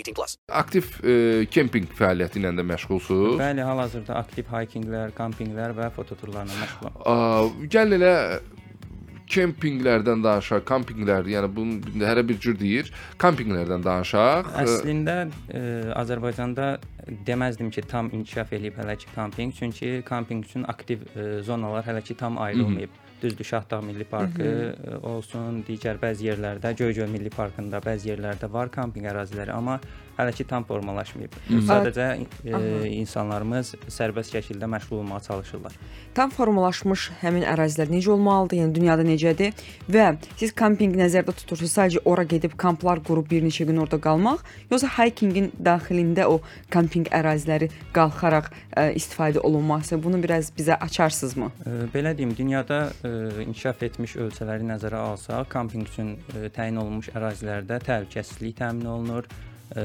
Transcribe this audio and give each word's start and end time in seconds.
18 0.00 0.14
plus. 0.16 0.36
Aktiv 0.62 0.92
e, 1.04 1.46
kempinq 1.52 1.92
fəaliyyəti 1.98 2.40
ilə 2.40 2.54
də 2.58 2.66
məşğulsuz. 2.72 3.36
Bəli, 3.40 3.64
hal-hazırda 3.66 4.16
aktiv 4.20 4.48
haykinglər, 4.52 5.12
kampinqlər 5.18 5.76
və 5.76 5.90
fototurlarla 5.96 6.56
məşğulam. 6.62 7.60
Gəlin 7.70 8.00
elə 8.00 8.14
kempinqlərdən 9.30 10.24
danışaq, 10.24 10.64
kampinqlər, 10.68 11.28
yəni 11.30 11.50
bunu 11.54 12.06
hərə 12.06 12.24
bir 12.26 12.38
cür 12.42 12.56
deyir. 12.58 12.90
Kampinqlərdən 13.22 13.84
danışaq. 13.86 14.50
Əslində 14.64 15.16
e, 15.54 15.62
Azərbaycanda 15.98 16.72
deməzdim 17.26 17.70
ki, 17.74 17.84
tam 17.90 18.10
inkişaf 18.14 18.52
eləyib 18.56 18.80
hələ 18.80 18.96
ki 19.00 19.12
kampinq, 19.14 19.56
çünki 19.58 19.92
kampinq 20.06 20.50
üçün 20.50 20.66
aktiv 20.70 21.06
e, 21.14 21.28
zonalar 21.46 21.86
hələ 21.86 22.02
ki 22.06 22.18
tam 22.18 22.38
ayrılmayıb. 22.42 22.99
Düzdür, 23.22 23.44
Şahdağ 23.44 23.80
Milli 23.80 24.04
Parkı 24.04 24.42
e, 24.42 24.96
olsun, 25.06 25.62
digər 25.68 25.98
bəzi 26.00 26.30
yerlərdə, 26.30 26.72
Göygöl 26.76 27.08
Milli 27.08 27.30
Parkında 27.30 27.82
bəzi 27.84 28.12
yerlərdə 28.12 28.48
var 28.52 28.70
kampinq 28.72 29.10
əraziləri, 29.12 29.52
amma 29.52 29.80
hələ 30.20 30.32
ki 30.36 30.44
tam 30.44 30.64
formalaşmayıb. 30.68 31.34
Sadəcə 31.68 32.06
e, 32.44 32.60
insanlarımız 33.00 33.74
sərbəst 33.92 34.34
şəkildə 34.36 34.68
məşğul 34.68 35.00
olmağa 35.00 35.20
çalışırlar. 35.28 35.76
Tam 36.14 36.32
formalaşmış 36.34 37.06
həmin 37.22 37.46
ərazilər 37.48 37.92
necə 37.92 38.10
olmalıdır? 38.14 38.60
Yəni 38.60 38.74
dünyada 38.76 39.06
necədir? 39.06 39.54
Və 39.90 40.10
siz 40.40 40.52
kampinq 40.56 40.98
nəzərdə 41.00 41.34
tutursunuz, 41.40 41.72
sadəcə 41.76 42.04
ora 42.04 42.24
gedib 42.28 42.56
kamplar 42.60 43.00
qurub 43.06 43.30
bir 43.30 43.44
neçə 43.46 43.64
gün 43.68 43.80
orada 43.84 44.00
qalmaq, 44.02 44.44
yoxsa 44.72 44.90
haykingin 44.98 45.52
daxilində 45.56 46.28
o 46.28 46.40
kampinq 46.72 47.08
əraziləri 47.16 47.70
qalxaraq 47.96 48.50
ə, 48.50 48.90
istifadə 48.98 49.40
olunması? 49.40 50.00
Bunu 50.02 50.20
biraz 50.22 50.52
bizə 50.56 50.76
açarsınızmı? 50.80 51.50
E, 51.64 51.78
Belə 51.94 52.12
deyim, 52.18 52.34
dünyada 52.36 52.90
e, 53.04 53.09
inkişaf 53.46 53.82
etmiş 53.82 54.16
ölkələri 54.24 54.66
nəzərə 54.70 55.04
alsaq, 55.10 55.48
kampinq 55.52 55.92
üçün 55.92 56.16
e, 56.34 56.48
təyin 56.54 56.80
olunmuş 56.82 57.12
ərazilərdə 57.14 57.80
təhlükəsizlik 57.86 58.56
təmin 58.60 58.88
olunur, 58.94 59.28
e, 59.76 59.82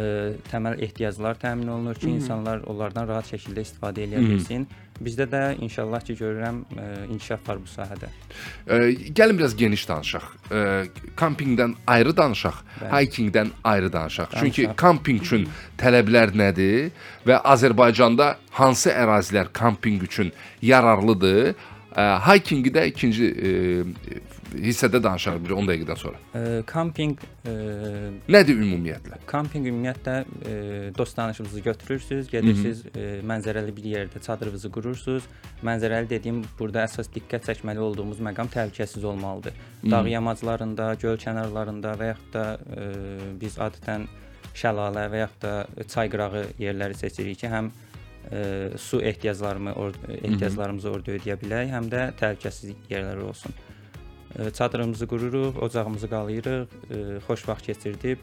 təməl 0.52 0.82
ehtiyaclar 0.86 1.38
təmin 1.42 1.70
olunur 1.76 2.00
ki, 2.00 2.10
insanlar 2.18 2.66
onlardan 2.70 3.08
rahat 3.10 3.30
şəkildə 3.34 3.66
istifadə 3.68 4.08
edə 4.08 4.24
bilsin. 4.24 4.68
Bizdə 5.04 5.26
də 5.28 5.42
inşallah 5.60 6.04
ki, 6.08 6.16
görürəm 6.16 6.62
e, 6.80 6.86
inkişaf 7.12 7.50
var 7.50 7.60
bu 7.60 7.68
sahədə. 7.68 8.08
E, 8.68 8.78
gəlin 9.18 9.38
biraz 9.38 9.56
geniş 9.60 9.84
danışaq. 9.90 10.30
E, 10.52 10.62
kampinqdən 11.20 11.76
ayrı 11.88 12.16
danışaq, 12.18 12.62
Bəli. 12.80 12.92
haykingdən 12.94 13.52
ayrı 13.64 13.94
danışaq. 13.94 14.32
Danışaq. 14.32 14.40
Çünki 14.40 14.70
kampinq 14.76 15.28
üçün 15.28 15.48
tələblər 15.78 16.32
nədir 16.40 16.92
və 17.28 17.42
Azərbaycanda 17.44 18.36
hansı 18.56 18.90
ərazilər 18.96 19.52
kampinq 19.54 20.08
üçün 20.08 20.32
yararlıdır? 20.62 21.56
Haykingi 21.96 22.72
də 22.76 22.82
ikinci 22.90 23.28
e, 23.32 23.52
hissədə 24.66 25.00
danışarıq 25.04 25.44
bir 25.46 25.54
10 25.56 25.70
dəqiqədən 25.70 26.00
sonra. 26.00 26.18
E, 26.36 26.42
kampinq 26.68 27.22
e, 27.48 27.54
Nədir 28.36 28.60
ümumiyyətlə? 28.60 29.22
Kampinq 29.30 29.70
ümumiyyətlə 29.72 30.16
e, 30.24 30.56
dost 30.98 31.16
tanışınızı 31.16 31.64
götürürsüz, 31.70 32.28
gedirsiniz 32.32 32.84
e, 32.92 33.06
mənzərəli 33.32 33.72
bir 33.78 33.88
yerdə 33.94 34.20
çadırınızı 34.28 34.72
qurursunuz. 34.76 35.30
Mənzərəli 35.64 36.12
dediyim 36.12 36.44
burada 36.60 36.84
əsas 36.84 37.08
diqqət 37.16 37.48
çəkməli 37.48 37.80
olduğumuz 37.88 38.20
məqam 38.28 38.52
təhlükəsiz 38.52 39.04
olmalıdır. 39.04 39.56
Dağ 39.92 40.04
yamaclarında, 40.18 40.92
göl 41.00 41.16
kənarlarında 41.22 41.96
və 42.02 42.12
yaxud 42.12 42.36
da 42.36 42.46
e, 42.76 42.92
biz 43.40 43.56
adətən 43.56 44.10
şəlalə 44.56 45.08
və 45.16 45.26
yaxud 45.26 45.48
da 45.48 45.88
çay 45.88 46.12
qırağı 46.12 46.46
yerləri 46.60 47.00
seçirik 47.00 47.40
ki, 47.40 47.52
həm 47.56 47.72
e, 47.72 47.85
su 48.78 49.02
ehtiyaclarımı 49.02 49.74
or 49.74 49.94
ehtiyaclarımızı 50.10 50.92
orada 50.92 51.16
ödəyə 51.18 51.38
bilək, 51.42 51.72
həm 51.76 51.90
də 51.92 52.08
təhlükəsiz 52.20 52.76
yerlər 52.90 53.24
olsun. 53.30 53.54
Çadırımızı 54.58 55.08
qururuq, 55.08 55.58
ocağımızı 55.62 56.10
qalayırıq, 56.10 56.68
e, 56.92 56.98
xoş 57.28 57.48
vaxt 57.50 57.66
keçirdib, 57.66 58.18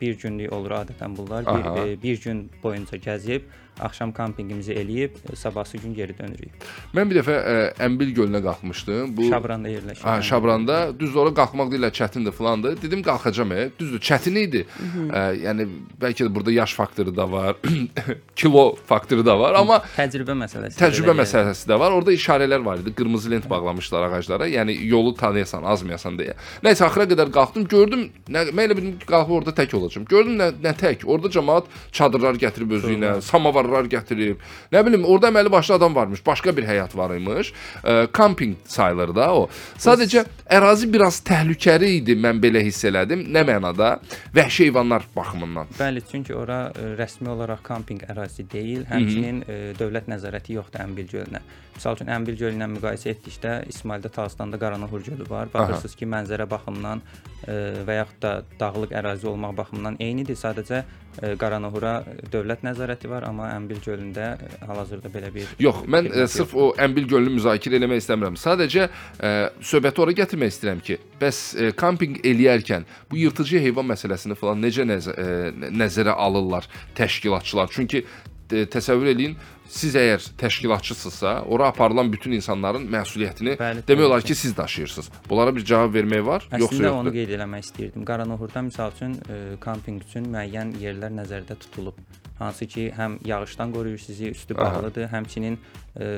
bir 0.00 0.18
günlük 0.18 0.52
olur 0.52 0.70
adətən 0.70 1.16
bunlar. 1.16 1.44
Aha. 1.46 1.76
Bir, 1.76 2.02
bir 2.02 2.20
gün 2.22 2.50
boyunca 2.62 2.96
gəzib, 2.98 3.42
axşam 3.80 4.12
kampinqimizi 4.12 4.72
eləyib, 4.72 5.10
sabahsı 5.36 5.78
gün 5.78 5.94
geri 5.94 6.16
dönürük. 6.18 6.50
Mən 6.96 7.10
bir 7.10 7.20
dəfə 7.20 7.34
ə, 7.36 7.52
Əmbil 7.86 8.10
gölünə 8.16 8.40
qalxmışdım. 8.42 9.12
Bu 9.16 9.28
Şabranda 9.30 9.68
yerləşir. 9.68 10.02
Ha, 10.02 10.16
Şabranda 10.22 10.78
düz 11.00 11.16
ora 11.16 11.30
qalxmaq 11.36 11.70
deyirlər 11.74 11.92
çətindir 11.94 12.32
filandır. 12.34 12.78
Dedim 12.82 13.02
qalxacam. 13.06 13.52
E. 13.52 13.68
Düzdür, 13.78 14.00
çətin 14.00 14.38
idi. 14.40 14.64
Ə, 15.12 15.22
yəni 15.44 15.68
bəlkə 16.00 16.26
də 16.26 16.34
burada 16.34 16.52
yaş 16.56 16.74
faktoru 16.74 17.14
da 17.16 17.28
var, 17.32 17.56
kilo 18.40 18.64
faktoru 18.86 19.26
da 19.26 19.38
var, 19.38 19.54
amma 19.60 19.78
Təcrübə 19.96 20.34
məsələsi. 20.42 20.78
təcrübə 20.80 21.14
məsələsi 21.22 21.68
də 21.70 21.78
var. 21.78 21.92
Orada 21.94 22.12
işarələr 22.12 22.64
var 22.64 22.82
idi. 22.82 22.94
Qırmızı 22.98 23.30
lent 23.30 23.50
bağlamışlar 23.50 24.10
ağaclara. 24.10 24.48
Yəni 24.48 24.74
yolu 24.88 25.14
tanıyasan, 25.14 25.57
azmayasan 25.64 26.18
deyə. 26.18 26.36
Nəysə 26.64 26.86
axıra 26.86 27.06
qədər 27.10 27.32
qalxdım, 27.34 27.66
gördüm, 27.68 28.04
nə, 28.28 28.44
mən 28.52 28.68
elə 28.68 28.76
bildim 28.78 28.98
ki, 29.00 29.08
qalxıb 29.08 29.34
orada 29.38 29.54
tək 29.56 29.74
olacağam. 29.78 30.06
Gördüm 30.10 30.38
nə, 30.38 30.50
nə 30.62 30.74
tək. 30.78 31.06
Orada 31.08 31.32
cəmaət 31.34 31.70
çadırlar 31.92 32.38
gətirib 32.40 32.76
özü 32.78 32.94
ilə, 32.96 33.12
samavarlar 33.24 33.88
gətirib. 33.90 34.42
Nə 34.72 34.84
bilim, 34.86 35.04
orada 35.04 35.32
əməli 35.32 35.52
başlı 35.52 35.78
adam 35.78 35.94
varmış, 35.94 36.24
başqa 36.26 36.56
bir 36.56 36.68
həyat 36.68 36.96
var 36.96 37.16
imiş. 37.16 37.52
Ə, 37.82 37.98
kampinq 38.12 38.68
sayılır 38.68 39.14
da 39.16 39.28
o. 39.34 39.46
Sadəcə 39.78 40.24
ərazi 40.58 40.90
biraz 40.92 41.20
təhlükəli 41.26 41.94
idi, 42.00 42.16
mən 42.18 42.42
belə 42.42 42.62
hiss 42.66 42.84
elədim. 42.88 43.26
Nə 43.34 43.44
mənada? 43.48 43.94
Vəhşi 44.34 44.68
heyvanlar 44.68 45.06
baxımından. 45.16 45.72
Bəli, 45.78 46.02
çünki 46.10 46.34
ora 46.34 46.58
e, 46.72 46.92
rəsmi 46.98 47.30
olaraq 47.32 47.62
kampinq 47.64 48.04
ərazisi 48.10 48.46
deyil, 48.52 48.84
həmçinin 48.90 49.42
e, 49.46 49.58
dövlət 49.78 50.10
nəzarəti 50.10 50.58
yoxdur 50.58 50.82
Əmbil 50.84 51.08
gölünə. 51.12 51.42
Məsəl 51.78 51.94
üçün 51.94 52.08
Əmbil 52.10 52.34
gölü 52.40 52.56
ilə 52.58 52.66
müqayisə 52.72 53.12
etdikdə 53.12 53.52
İsmaildə 53.70 54.10
Tağıstanda 54.10 54.58
Qaranahur 54.58 55.04
gölü 55.06 55.28
var. 55.30 55.37
Baxırsınız 55.52 55.94
ki, 55.98 56.06
mənzərə 56.10 56.46
baxımından 56.50 57.02
e, 57.46 57.56
və 57.86 57.98
yaxud 58.00 58.20
da 58.22 58.32
dağlıq 58.60 58.94
ərazi 58.98 59.28
olmaq 59.30 59.56
baxımından 59.56 59.98
eynidir. 60.02 60.36
Sadəcə 60.38 60.80
e, 60.82 61.34
Qaranahura 61.40 61.94
dövlət 62.32 62.64
nəzarəti 62.66 63.10
var, 63.10 63.26
amma 63.28 63.50
Əmbil 63.54 63.82
gölündə 63.84 64.30
e, 64.34 64.50
hal-hazırda 64.66 65.12
belə 65.14 65.32
bir 65.34 65.50
Yox, 65.62 65.82
mən 65.90 66.10
ə, 66.12 66.26
sırf 66.30 66.54
o 66.58 66.70
Əmbil 66.86 67.08
gölünü 67.10 67.36
müzakirə 67.38 67.80
eləmək 67.80 68.02
istəmirəm. 68.04 68.38
Sadəcə 68.40 68.88
ə, 68.88 69.34
söhbəti 69.72 70.04
ora 70.04 70.16
gətirmək 70.22 70.54
istəyirəm 70.54 70.82
ki, 70.88 70.98
bəs 71.20 71.42
ə, 71.54 71.70
kampinq 71.78 72.22
eləyərkən 72.26 72.88
bu 73.10 73.22
yırtıcı 73.24 73.62
heyvan 73.68 73.88
məsələsini 73.94 74.38
falan 74.38 74.64
necə 74.64 74.88
nəzə, 74.88 75.14
ə, 75.14 75.70
nəzərə 75.70 76.16
alırlar 76.26 76.66
təşkilatçılar? 76.98 77.70
Çünki 77.74 78.04
ə, 78.04 78.37
təsəvvür 78.48 79.12
eləyin, 79.12 79.36
siz 79.68 79.96
əgər 79.98 80.24
təşkilatçısınızsa, 80.40 81.32
ora 81.52 81.68
aparılan 81.68 82.12
bütün 82.12 82.32
insanların 82.32 82.86
məsuliyyətini 82.92 83.56
Bəli, 83.60 83.82
demək 83.88 84.06
olar 84.06 84.22
təbii 84.22 84.32
ki, 84.32 84.34
siz 84.34 84.56
daşıyırsınız. 84.56 85.10
Bunlara 85.28 85.54
bir 85.56 85.64
cavab 85.64 85.94
vermək 85.94 86.24
var, 86.24 86.46
yoxsa 86.52 86.74
Əslində 86.74 86.92
onu 86.92 87.08
yoxdur? 87.08 87.18
qeyd 87.18 87.34
eləmək 87.36 87.66
istəyirdim. 87.66 88.04
Qaranohurda 88.08 88.62
misal 88.62 88.94
üçün 88.96 89.18
e, 89.28 89.40
kampinq 89.60 90.06
üçün 90.08 90.30
müəyyən 90.32 90.72
yerlər 90.80 91.12
nəzərdə 91.20 91.58
tutulub. 91.66 92.00
Hansı 92.38 92.66
ki, 92.70 92.92
həm 92.96 93.18
yağışdan 93.26 93.72
qoruyur 93.74 93.98
sizi, 93.98 94.30
üstü 94.30 94.54
Aha. 94.54 94.78
bağlıdır, 94.78 95.08
həmçinin 95.12 95.58
e, 96.00 96.08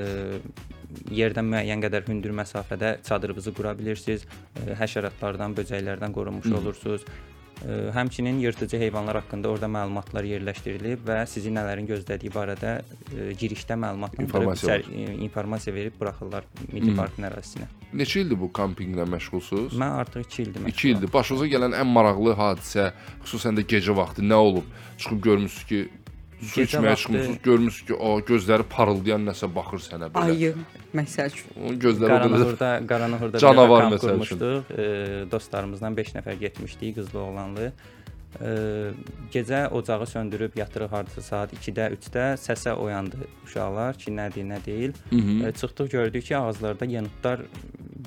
yerdən 1.10 1.48
müəyyən 1.48 1.82
qədər 1.86 2.06
hündür 2.08 2.34
məsafədə 2.42 2.98
çadırınızı 3.08 3.54
qura 3.56 3.74
bilirsiniz. 3.78 4.26
E, 4.60 4.76
həşəratlardan, 4.78 5.56
böcəklərdən 5.58 6.12
qorunmuş 6.12 6.52
olursunuz. 6.60 7.02
Ə, 7.08 7.29
Həmçinin 7.94 8.38
yırtıcı 8.40 8.78
heyvanlar 8.80 9.20
haqqında 9.20 9.50
orada 9.50 9.68
məlumatlar 9.68 10.24
yerləşdirilib 10.24 11.02
və 11.04 11.18
sizi 11.28 11.52
nələrin 11.52 11.88
gözlədiyi 11.90 12.32
barədə 12.32 12.72
ə, 12.80 13.26
girişdə 13.40 13.76
məlumatlandırıb 13.76 14.28
İnformasiya 14.30 14.78
ə, 14.80 15.12
informasiya 15.26 15.74
verib 15.76 15.98
buraxırlar 16.00 16.48
Milli 16.72 16.96
Parkın 16.96 17.28
ərazisinə. 17.28 17.68
Neçə 17.92 18.22
ildir 18.22 18.38
bu 18.40 18.48
kampinqlə 18.54 19.04
məşğulsuz? 19.12 19.76
Mən 19.76 19.96
artıq 20.00 20.24
2 20.24 20.42
ildir 20.42 20.66
2 20.72 20.90
ildir. 20.94 21.12
Başınıza 21.12 21.48
gələn 21.52 21.76
ən 21.76 21.90
maraqlı 21.90 22.36
hadisə, 22.38 22.92
xüsusən 23.26 23.60
də 23.60 23.66
gecə 23.68 23.96
vaxtı 23.96 24.24
nə 24.24 24.40
olub? 24.40 24.68
Çıxıb 24.96 25.22
görmüsüz 25.22 25.64
ki, 25.66 25.88
su 26.42 26.60
vaxtı- 26.60 26.66
çıxmısınız, 26.96 27.38
görmüsüz 27.42 27.86
ki, 27.86 27.94
o 27.94 28.20
gözləri 28.20 28.62
parıldayan 28.70 29.26
nəsə 29.28 29.48
baxır 29.54 29.78
sənə 29.86 30.08
belə. 30.12 30.24
Ayı 30.30 30.54
məsəl 30.94 31.26
üçün. 31.32 31.48
Onun 31.64 31.78
gözləri 31.80 32.08
Qaranlıqda, 32.14 32.70
Qaranlıqda 32.88 33.38
Canavar 33.38 33.82
məsəl 33.84 33.96
üçün. 33.96 34.08
qurmuşduq. 34.08 34.62
E, 34.78 35.30
dostlarımızdan 35.30 35.96
5 35.96 36.14
nəfər 36.14 36.38
getmişdik, 36.38 36.94
qızlı 36.96 37.18
oğlanlı. 37.18 37.72
E, 38.40 38.50
gecə 39.34 39.68
ocağı 39.70 40.06
söndürüb 40.06 40.56
yatırıq 40.56 40.88
hardasa 40.92 41.22
saat 41.22 41.52
2-də, 41.52 41.90
3-də 41.96 42.24
səsə 42.38 42.72
oyandı 42.78 43.16
uşaqlar 43.44 43.98
ki, 43.98 44.10
nədir, 44.10 44.46
nə 44.52 44.58
deyil. 44.66 44.92
E, 45.46 45.52
çıxdıq 45.52 45.90
gördük 45.90 46.24
ki, 46.24 46.36
ağızlarda 46.36 46.84
yenutlar 46.84 47.40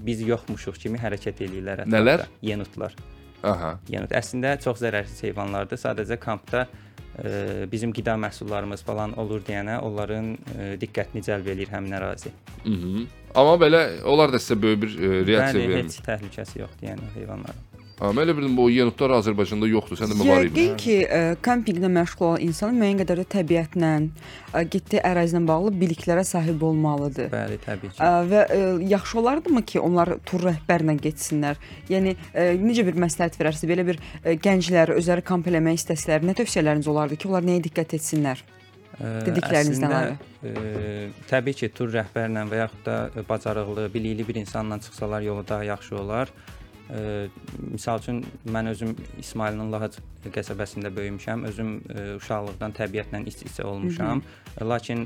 biz 0.03 0.21
yoxmuşuq 0.27 0.77
kimi 0.79 0.97
hərəkət 0.97 1.43
eləyirlər. 1.45 1.83
ətrafda. 1.83 1.97
Nələr? 1.97 2.25
Yenutlar. 2.41 2.95
Aha. 3.43 3.79
Yenut 3.91 4.11
əslində 4.11 4.55
çox 4.63 4.79
zərərsiz 4.81 5.23
heyvanlardır. 5.23 5.77
Sadəcə 5.77 6.17
kampda 6.19 6.67
bizim 7.71 7.91
qida 7.93 8.15
məhsullarımız 8.17 8.83
falan 8.83 9.13
olur 9.21 9.43
deyənə 9.45 9.79
onların 9.85 10.31
diqqətini 10.81 11.21
cəlb 11.27 11.51
eləyir 11.53 11.69
həmin 11.75 11.93
ərazi. 11.99 12.31
Mhm. 12.65 13.05
Amma 13.35 13.53
belə 13.61 13.83
onlar 14.05 14.33
da 14.33 14.37
sizə 14.41 14.57
böyük 14.61 14.81
bir 14.81 14.97
reaksiya 15.27 15.61
Bəli, 15.61 15.69
vermir. 15.69 15.83
heç 15.85 16.01
təhlükəsi 16.05 16.59
yoxdur 16.63 16.87
yəni 16.89 17.13
heyvanların. 17.15 17.72
Amma 18.01 18.23
elə 18.25 18.33
bildim 18.35 18.55
bu 18.57 18.65
yenutlar 18.73 19.13
Azərbaycanda 19.19 19.67
yoxdur. 19.69 19.99
Səndə 19.99 20.15
mi 20.17 20.25
var 20.27 20.47
idi? 20.47 20.63
Yəqin 20.63 20.77
ki, 20.81 20.95
ə, 21.05 21.19
kampinqlə 21.45 21.91
məşğul 21.93 22.25
olan 22.27 22.41
insan 22.43 22.73
müəyyən 22.79 23.03
qədər 23.03 23.21
də 23.21 23.25
təbiətlə, 23.35 23.91
ə, 24.49 24.63
getdiyi 24.73 25.03
ərazi 25.05 25.37
ilə 25.37 25.43
bağlı 25.47 25.73
biliklərə 25.77 26.23
sahib 26.27 26.65
olmalıdır. 26.65 27.29
Bəli, 27.31 27.59
təbii 27.63 27.93
ki. 27.93 27.99
Ə, 28.01 28.09
və 28.31 28.41
ə, 28.47 28.57
yaxşı 28.95 29.19
olardımı 29.21 29.61
ki, 29.69 29.79
onlar 29.85 30.15
tur 30.25 30.41
rəhbərlə 30.49 30.97
getsinlər? 31.03 31.61
Yəni 31.93 32.15
ə, 32.17 32.47
necə 32.63 32.87
bir 32.87 32.97
məsləhət 33.05 33.37
verərsiniz? 33.39 33.69
Belə 33.71 33.85
bir 33.91 34.01
ə, 34.01 34.33
gənclər 34.41 34.95
özləri 34.97 35.25
kamp 35.29 35.47
eləmək 35.53 35.79
istəsələr, 35.83 36.25
nə 36.25 36.35
tövsiyələriniz 36.41 36.89
olardı 36.89 37.19
ki, 37.21 37.29
onlar 37.29 37.45
nəyə 37.45 37.61
diqqət 37.69 37.95
etsinlər? 37.99 38.41
Dediklərinizdən 39.03 39.93
əslində, 39.97 40.17
ə, 40.45 41.05
təbii 41.29 41.57
ki, 41.61 41.69
tur 41.73 41.89
rəhbərlə 41.93 42.43
və 42.49 42.59
yaxud 42.59 42.83
da 42.85 43.23
bacarıqlı, 43.29 43.87
bilikli 43.93 44.27
bir 44.27 44.37
insanla 44.43 44.77
çıxsalar 44.81 45.25
yolu 45.25 45.45
daha 45.49 45.63
yaxşı 45.71 45.97
olar. 45.97 46.33
Ə, 46.91 47.29
misal 47.71 48.01
üçün 48.01 48.17
mən 48.51 48.67
özüm 48.67 48.89
İsmailin 49.21 49.69
Lahac 49.71 49.95
qəsəbəsində 50.35 50.89
böyümüşəm. 50.91 51.45
Özüm 51.47 51.69
ə, 51.79 52.03
uşaqlıqdan 52.17 52.75
təbiətlə 52.75 53.21
iç-içə 53.31 53.63
olmuşam. 53.67 54.23
Lakin 54.61 55.05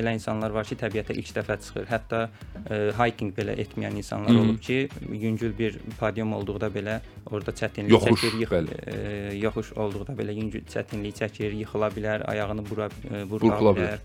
elə 0.00 0.14
insanlar 0.16 0.54
var 0.56 0.64
ki, 0.68 0.78
təbiətə 0.80 1.16
ilk 1.20 1.34
dəfə 1.36 1.58
çıxır. 1.66 1.88
Hətta 1.90 2.22
ə, 2.64 2.78
hiking 2.96 3.34
belə 3.36 3.58
etməyən 3.60 3.98
insanlar 4.00 4.32
Hı 4.32 4.38
-hı. 4.38 4.44
olub 4.44 4.60
ki, 4.60 4.88
yüngül 5.12 5.52
bir 5.58 5.78
podium 6.00 6.32
olduqda 6.32 6.72
belə 6.78 7.00
orada 7.26 7.52
çətinlik 7.52 7.92
Yoxuş, 7.92 8.22
çəkir, 8.22 8.40
yıx, 8.40 8.50
bəli. 8.52 8.80
ə, 8.86 9.34
yoxuş 9.44 9.72
olduqda 9.72 10.12
belə 10.22 10.32
yüngül 10.32 10.64
çətinlik 10.64 11.20
çəkir, 11.20 11.52
yıxıla 11.60 11.88
bilər, 11.88 12.24
ayağını 12.24 12.64
bura 12.70 12.88
ə, 12.88 13.28
burkula 13.30 13.76
bilər. 13.76 13.76
bilər. 13.76 14.00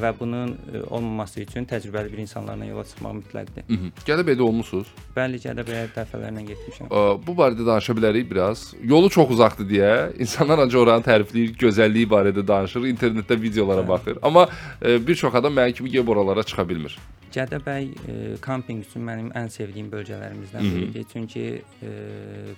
və 0.00 0.10
bunun 0.18 0.54
ə, 0.54 0.82
olmaması 0.90 1.40
üçün 1.44 1.66
təcrübəli 1.70 2.12
bir 2.12 2.22
insanlarla 2.24 2.68
yola 2.68 2.84
çıxmaq 2.90 3.16
mütləqdir. 3.20 3.68
Gədəbəydə 4.06 4.44
olmusunuz? 4.46 4.90
Bəli, 5.16 5.40
Gədəbəyə 5.44 5.88
dəfələrlə 5.94 6.44
getmişəm. 6.50 6.92
Bu 7.26 7.36
barədə 7.38 7.66
danışa 7.66 7.96
bilərik 7.96 8.30
biraz. 8.30 8.68
Yolu 8.82 9.10
çox 9.14 9.34
uzaqdır 9.36 9.68
deyə 9.70 9.94
insanlar 10.20 10.64
ancaq 10.66 10.84
oranı 10.84 11.06
tərifləyir, 11.08 11.56
gözəlliyi 11.60 12.10
barədə 12.10 12.46
danışır, 12.46 12.88
internetdə 12.92 13.40
videolara 13.40 13.86
baxır. 13.88 14.22
Amma 14.22 14.48
ə, 14.48 14.98
bir 15.06 15.14
çox 15.18 15.34
adam 15.34 15.54
mənim 15.54 15.78
kimi 15.78 15.94
gəlib 15.94 16.16
oralara 16.16 16.42
çıxa 16.42 16.68
bilmir. 16.68 16.98
Gədəbəy 17.34 17.86
ə, 17.90 18.16
kampinq 18.38 18.84
üçün 18.86 19.02
mənim 19.02 19.32
ən 19.34 19.48
sevdiyim 19.50 19.88
bölgələrimizdən 19.90 20.68
biridir. 20.70 21.06
Çünki 21.10 21.42
ə, 21.58 21.94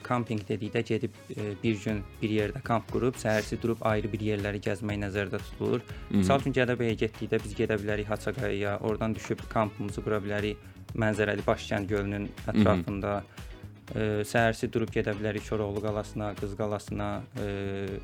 kampinq 0.05 0.45
dedikdə 0.51 0.83
gedib 0.85 1.17
ə, 1.33 1.47
bir 1.63 1.79
gün 1.81 2.03
bir 2.21 2.35
yerdə 2.35 2.61
kamp 2.67 2.91
qurub, 2.93 3.17
səhərsi 3.17 3.57
durub 3.63 3.81
ayrı 3.89 4.11
bir 4.13 4.21
yerləri 4.27 4.61
gəzmək 4.67 5.01
nəzərdə 5.07 5.41
tutulur. 5.47 5.81
Məsəl 6.13 6.45
üçün 6.45 6.57
Gədəbəyə 6.59 6.99
getdikdə 7.27 7.43
biz 7.45 7.55
gedə 7.57 7.77
bilərik 7.81 8.09
Haçaqayaya, 8.09 8.79
oradan 8.81 9.15
düşüb 9.15 9.41
kampımızı 9.51 10.03
qura 10.03 10.21
bilərik 10.23 10.59
mənzərəli 10.97 11.45
Başkənd 11.47 11.89
gölünün 11.91 12.29
ətrafında. 12.47 13.23
Ə, 13.95 14.25
səhərsi 14.27 14.71
durub 14.73 14.91
gedə 14.91 15.15
bilərik 15.15 15.47
Koroğlu 15.49 15.83
qalasına, 15.83 16.35
Qız 16.39 16.57
qalasına, 16.59 17.23
ə, 17.39 17.99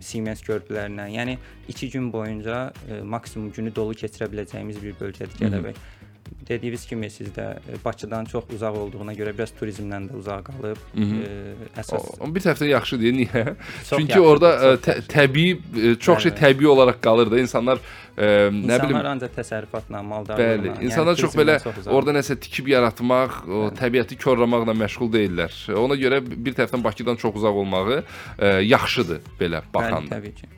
Siemens 0.00 0.42
körpülərinə. 0.44 1.08
Yəni 1.14 1.38
2 1.68 1.90
gün 1.92 2.10
boyunca 2.12 2.72
ə, 2.88 3.02
maksimum 3.04 3.52
günü 3.52 3.74
dolu 3.74 3.94
keçirə 3.94 4.28
biləcəyimiz 4.32 4.80
bir 4.82 4.96
bölgədir 5.00 5.38
Gədəbəy. 5.40 5.76
Dediyiniz 6.48 6.82
kimi 6.86 7.08
siz 7.10 7.28
də 7.32 7.44
ə, 7.56 7.78
Bakıdan 7.84 8.24
çox 8.28 8.44
uzaq 8.52 8.76
olduğuna 8.76 9.14
görə 9.16 9.32
biraz 9.36 9.52
turizmdən 9.56 10.10
də 10.10 10.16
uzaq 10.18 10.42
qalıb. 10.50 10.80
Ə, 10.92 11.28
əsas 11.80 12.08
Amma 12.20 12.34
bir 12.36 12.44
tərəfdən 12.44 12.68
yaxşı 12.74 12.98
deyə 13.00 13.12
niyə? 13.16 13.44
Çünki 13.88 14.12
yaxşıdır, 14.12 14.26
orada 14.28 14.50
çox 14.54 14.82
tə, 14.84 14.96
yaxşıdır. 14.96 15.08
təbii 15.14 15.52
ə, 15.56 15.94
çox 16.04 16.22
şey 16.26 16.32
Bəli. 16.34 16.40
təbii 16.42 16.68
olaraq 16.74 16.98
qalır 17.06 17.30
da 17.32 17.40
insanlar 17.40 17.80
ə, 17.80 18.28
nə 18.52 18.76
bilim 18.82 18.98
İnsanlar 18.98 19.08
ancaq 19.14 19.32
təsərrüfatla, 19.38 20.02
maldarlıqla, 20.10 20.74
Bəli, 20.74 20.74
insanlar 20.88 21.16
çox 21.22 21.36
belə 21.40 21.56
çox 21.64 21.78
uzaq. 21.84 21.92
orada 21.96 22.16
nəsə 22.18 22.36
tikib 22.44 22.68
yaratmaq, 22.74 23.38
o 23.48 23.62
təbiəti 23.80 24.18
korlamaqla 24.20 24.76
məşğul 24.84 25.12
deyillər. 25.16 25.56
Ona 25.80 25.96
görə 26.00 26.20
bir 26.28 26.52
tərəfdən 26.60 26.84
Bakıdan 26.84 27.16
çox 27.24 27.40
uzaq 27.40 27.56
olmağı 27.64 28.02
ə, 28.02 28.52
yaxşıdır 28.68 29.24
belə 29.40 29.64
Bəli, 29.64 29.72
baxanda. 29.74 30.18
təbii 30.20 30.34
ki. 30.42 30.52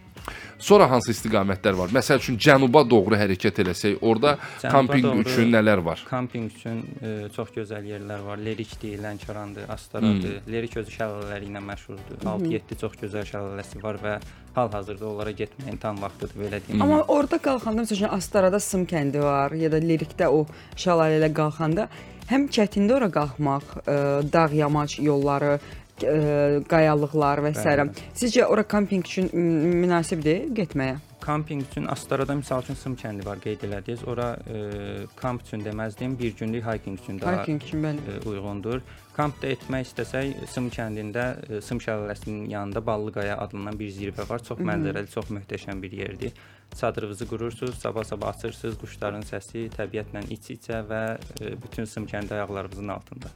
Sonra 0.59 0.87
hansı 0.91 1.13
istiqamətlər 1.13 1.77
var? 1.77 1.91
Məsəl 1.93 2.21
üçün 2.23 2.39
cənuba 2.41 2.81
doğru 2.89 3.19
hərəkət 3.21 3.61
eləsək, 3.65 3.99
orada 4.01 4.37
Cənuba 4.63 4.73
kampinq 4.73 5.05
doğru- 5.05 5.25
üçün 5.27 5.53
nələr 5.53 5.83
var? 5.85 6.03
Kampinq 6.09 6.57
üçün 6.57 6.81
ə, 7.03 7.13
çox 7.37 7.53
gözəl 7.57 7.85
yerlər 7.91 8.25
var. 8.25 8.41
Lerikdir, 8.41 8.97
Lənkərandır, 9.05 9.69
Astaradır. 9.69 10.41
Hmm. 10.41 10.53
Lerik 10.53 10.77
özü 10.81 10.97
şəlalələri 10.97 11.51
ilə 11.51 11.63
məşhurdur. 11.69 12.25
6-7 12.25 12.81
çox 12.81 12.97
gözəl 13.03 13.29
şəlaləsi 13.29 13.83
var 13.83 14.01
və 14.03 14.17
hal-hazırda 14.57 15.07
onlara 15.11 15.37
getməyin 15.37 15.79
tam 15.81 16.01
vaxtıdır 16.01 16.41
belə 16.41 16.61
deyim. 16.67 16.83
Amma 16.83 17.03
orada 17.13 17.37
qalxanda 17.39 17.85
məsələn 17.85 18.15
Astarada 18.17 18.61
Sım 18.61 18.87
kəndi 18.89 19.21
var, 19.23 19.53
ya 19.53 19.69
da 19.73 19.77
Lirikdə 19.77 20.31
o 20.33 20.47
şəlalə 20.77 21.21
ilə 21.21 21.33
qalxanda 21.37 21.89
həm 22.31 22.49
çətindir 22.51 22.97
ora 22.97 23.11
qalxmaq, 23.13 23.75
ə, 23.85 23.99
dağ 24.33 24.49
yamaç 24.57 24.99
yolları, 25.05 25.59
ə, 26.05 26.63
qayalıqlar 26.69 27.43
və 27.47 27.53
s. 27.57 27.77
Sizcə 28.17 28.47
ora 28.51 28.65
kampinq 28.67 29.07
üçün 29.09 29.31
münasibdir 29.33 30.49
getməyə? 30.57 30.97
Kampinq 31.21 31.65
üçün 31.71 31.87
Astarada 31.91 32.35
misal 32.35 32.63
üçün 32.63 32.75
Sım 32.79 32.95
kəndi 32.95 33.25
var, 33.27 33.41
qeyd 33.43 33.65
elədiniz. 33.67 34.05
Ora 34.07 34.35
ə, 34.37 35.07
kamp 35.17 35.43
üçün 35.43 35.65
deməzdim, 35.65 36.19
bir 36.19 36.37
günlük 36.39 36.67
hiking 36.67 37.01
üçün 37.01 37.21
daha 37.21 37.43
Hiking 37.43 37.63
üçün 37.63 37.83
bəli. 37.83 38.05
ə, 38.05 38.21
uyğundur. 38.29 38.85
Kampda 39.17 39.49
etmək 39.55 39.89
istəsək, 39.89 40.45
Sım 40.53 40.69
kəndində 40.71 41.25
ə, 41.49 41.63
Sım 41.65 41.81
şəlaləsinin 41.83 42.51
yanında 42.53 42.85
Ballıqaya 42.87 43.39
adlanan 43.43 43.79
bir 43.79 43.91
zirvə 43.91 44.29
var. 44.29 44.45
Çox 44.45 44.61
mənzərəli, 44.61 45.11
çox 45.11 45.33
möhtəşəm 45.35 45.83
bir 45.83 45.97
yerdir. 46.05 46.37
Çadırınızı 46.75 47.27
qurursunuz, 47.29 47.75
sabah-sabah 47.75 48.35
açırsınız, 48.35 48.75
quşların 48.81 49.23
səsi, 49.25 49.63
təbiətlə 49.73 50.21
iç-içə 50.35 50.83
və 50.91 51.03
ə, 51.17 51.53
bütün 51.63 51.85
Sım 51.89 52.05
kəndi 52.11 52.35
ayaqlarınızın 52.37 52.89
altında. 52.89 53.31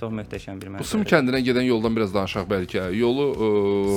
Çox 0.00 0.12
möhtəşəm 0.20 0.60
bir 0.62 0.70
Bu 0.70 0.76
mənzərə. 0.76 0.84
Sım 0.88 1.02
kəndinə 1.02 1.42
gedən 1.44 1.66
yoldan 1.68 1.96
biraz 1.96 2.14
danışaq 2.14 2.46
bəlkə. 2.48 2.86
Yolu 2.96 3.26
ə, 3.34 3.50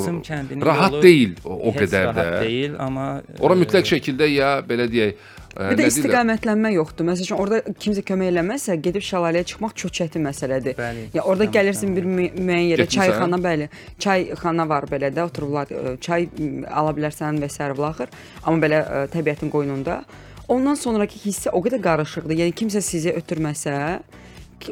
Sım 0.06 0.22
kəndinin 0.28 0.66
rahat 0.66 0.92
yolu 0.92 1.04
deyil 1.04 1.38
o, 1.46 1.56
o 1.70 1.76
qədər 1.78 2.10
də. 2.10 2.16
rahat 2.18 2.42
deyil, 2.44 2.76
amma 2.80 3.08
Ora 3.40 3.56
ə, 3.56 3.62
mütləq 3.64 3.86
şəkildə 3.94 4.28
ya 4.34 4.52
belə 4.68 4.90
deyək, 4.92 5.16
ə, 5.16 5.51
Bir 5.58 5.76
də 5.80 5.88
istiqamətlənmə 5.92 6.70
yoxdur. 6.78 7.06
Məsələn, 7.10 7.36
orada 7.44 7.60
kimsə 7.84 8.04
kömək 8.08 8.30
eləməzsə, 8.32 8.76
gedib 8.86 9.04
şəlaləyə 9.04 9.44
çıxmaq 9.52 9.74
çox 9.82 9.92
çətin 10.00 10.24
məsələdir. 10.30 10.78
Bəli, 10.80 11.06
Ya 11.14 11.22
orada 11.24 11.44
istiqamətlənmə. 11.44 11.56
gəlirsən 11.58 11.96
bir 11.98 12.06
mü- 12.08 12.32
müəyyən 12.38 12.70
yerə, 12.72 12.88
çayxana, 12.88 13.40
bəli. 13.44 13.68
Çayxana 14.00 14.70
var 14.70 14.88
belə 14.92 15.12
də, 15.12 15.26
otururlar, 15.28 15.68
ə, 15.68 15.98
çay 16.00 16.30
ala 16.72 16.92
bilərsən 16.96 17.42
və 17.44 17.50
s. 17.52 17.60
vlaxır. 17.78 18.08
Amma 18.46 18.64
belə 18.66 18.80
ə, 18.86 19.08
təbiətin 19.12 19.52
qoynunda. 19.52 20.04
Ondan 20.48 20.76
sonrakı 20.76 21.20
hissə 21.26 21.50
o 21.52 21.60
qədər 21.64 21.82
qarışıqdır. 21.84 22.36
Yəni 22.46 22.54
kimsə 22.56 22.82
sizi 22.82 23.12
ötürməsə, 23.12 24.00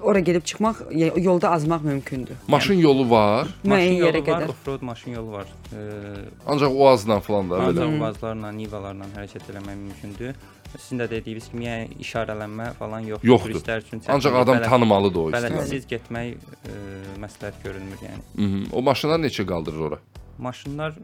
ora 0.05 0.19
gedib 0.19 0.43
çıxmaq, 0.45 0.83
yəni 0.93 1.21
yolda 1.24 1.50
azmaq 1.55 1.81
mümkündür. 1.83 2.36
Maşın 2.48 2.74
yolu 2.83 3.09
var, 3.09 3.48
maşın 3.63 3.71
müəyyən 3.71 4.03
yerə 4.05 4.19
yolu 4.19 4.27
var, 4.31 4.41
qədər. 4.43 4.50
offroad 4.53 4.81
maşın 4.81 5.12
yolu 5.17 5.31
var. 5.31 5.48
Ə, 5.74 5.86
ancaq 6.48 6.71
Oazla 6.77 7.19
falan 7.25 7.50
da 7.50 7.55
belə. 7.55 7.69
Ancaq 7.69 8.00
vazlarla, 8.01 8.51
nivalarla 8.51 9.05
hərəkət 9.15 9.50
eləmək 9.53 9.77
mümkündür. 9.88 10.36
Sizin 10.77 10.99
də 10.99 11.09
dediyiniz 11.09 11.49
kimi, 11.51 11.65
yəni 11.65 11.97
işarələnmə 12.05 12.73
falan 12.79 12.99
yoxdur. 13.09 13.27
Yoxdur. 13.27 13.49
Turistlər 13.55 13.81
üçün 13.85 14.01
Ancaq 14.07 14.31
çətindir. 14.31 14.41
adam 14.43 14.55
Bələdiyyə- 14.55 14.69
tanımalıdır 14.69 15.19
o 15.19 15.29
istiqamət. 15.31 15.57
Bələdiyəsiz 15.57 15.88
getmək 15.89 16.27
ə, 16.35 16.77
məsləhət 17.25 17.53
görülmür 17.63 17.97
yəni. 18.09 18.21
Mhm. 18.35 18.65
O 18.73 18.81
maşınlar 18.81 19.19
neçə 19.19 19.45
qaldırır 19.47 19.79
ora? 19.89 19.99
Maşınlar 20.39 20.91
ə, 20.91 21.01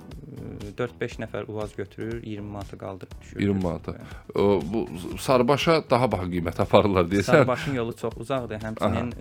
e, 0.67 0.71
4-5 0.77 1.17
nəfər 1.19 1.49
uvaz 1.51 1.75
götürür, 1.75 2.23
20 2.23 2.47
manata 2.51 2.77
qaldırıb 2.77 3.11
düşür. 3.21 3.39
20 3.39 3.61
manata. 3.63 3.93
Bu 4.35 4.87
sarıbaşa 5.19 5.83
daha 5.89 6.11
baha 6.11 6.23
qiymət 6.23 6.61
aparırlar 6.61 7.03
deyirsən. 7.11 7.21
Sarıbaşın 7.31 7.73
yolu 7.73 7.95
çox 7.95 8.13
uzaqdır, 8.17 8.59
həmçinin 8.59 9.11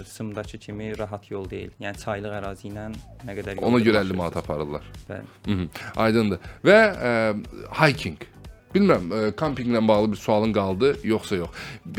e, 0.00 0.04
Sımdakı 0.04 0.58
kimi 0.58 0.98
rahat 0.98 1.30
yol 1.30 1.50
deyil. 1.50 1.70
Yəni 1.80 1.98
çaylıq 2.04 2.32
ərazi 2.40 2.70
ilə 2.72 2.86
nə 3.26 3.36
qədər 3.38 3.58
Ona 3.60 3.76
görə 3.76 3.80
50 3.80 3.84
daşıyırsınız. 3.84 4.16
manat 4.16 4.36
aparırlar. 4.36 4.82
Bəli. 5.10 5.22
Hı 5.46 5.50
-hı. 5.52 5.68
Aydındır. 5.96 6.38
Və 6.64 6.78
ə, 6.96 7.36
hiking. 7.84 8.18
Bilmirəm, 8.74 9.08
ə, 9.10 9.20
kampinqlə 9.38 9.80
bağlı 9.88 10.12
bir 10.12 10.20
sualın 10.20 10.52
qaldı, 10.52 10.94
yoxsa 11.08 11.40
yox. 11.42 11.50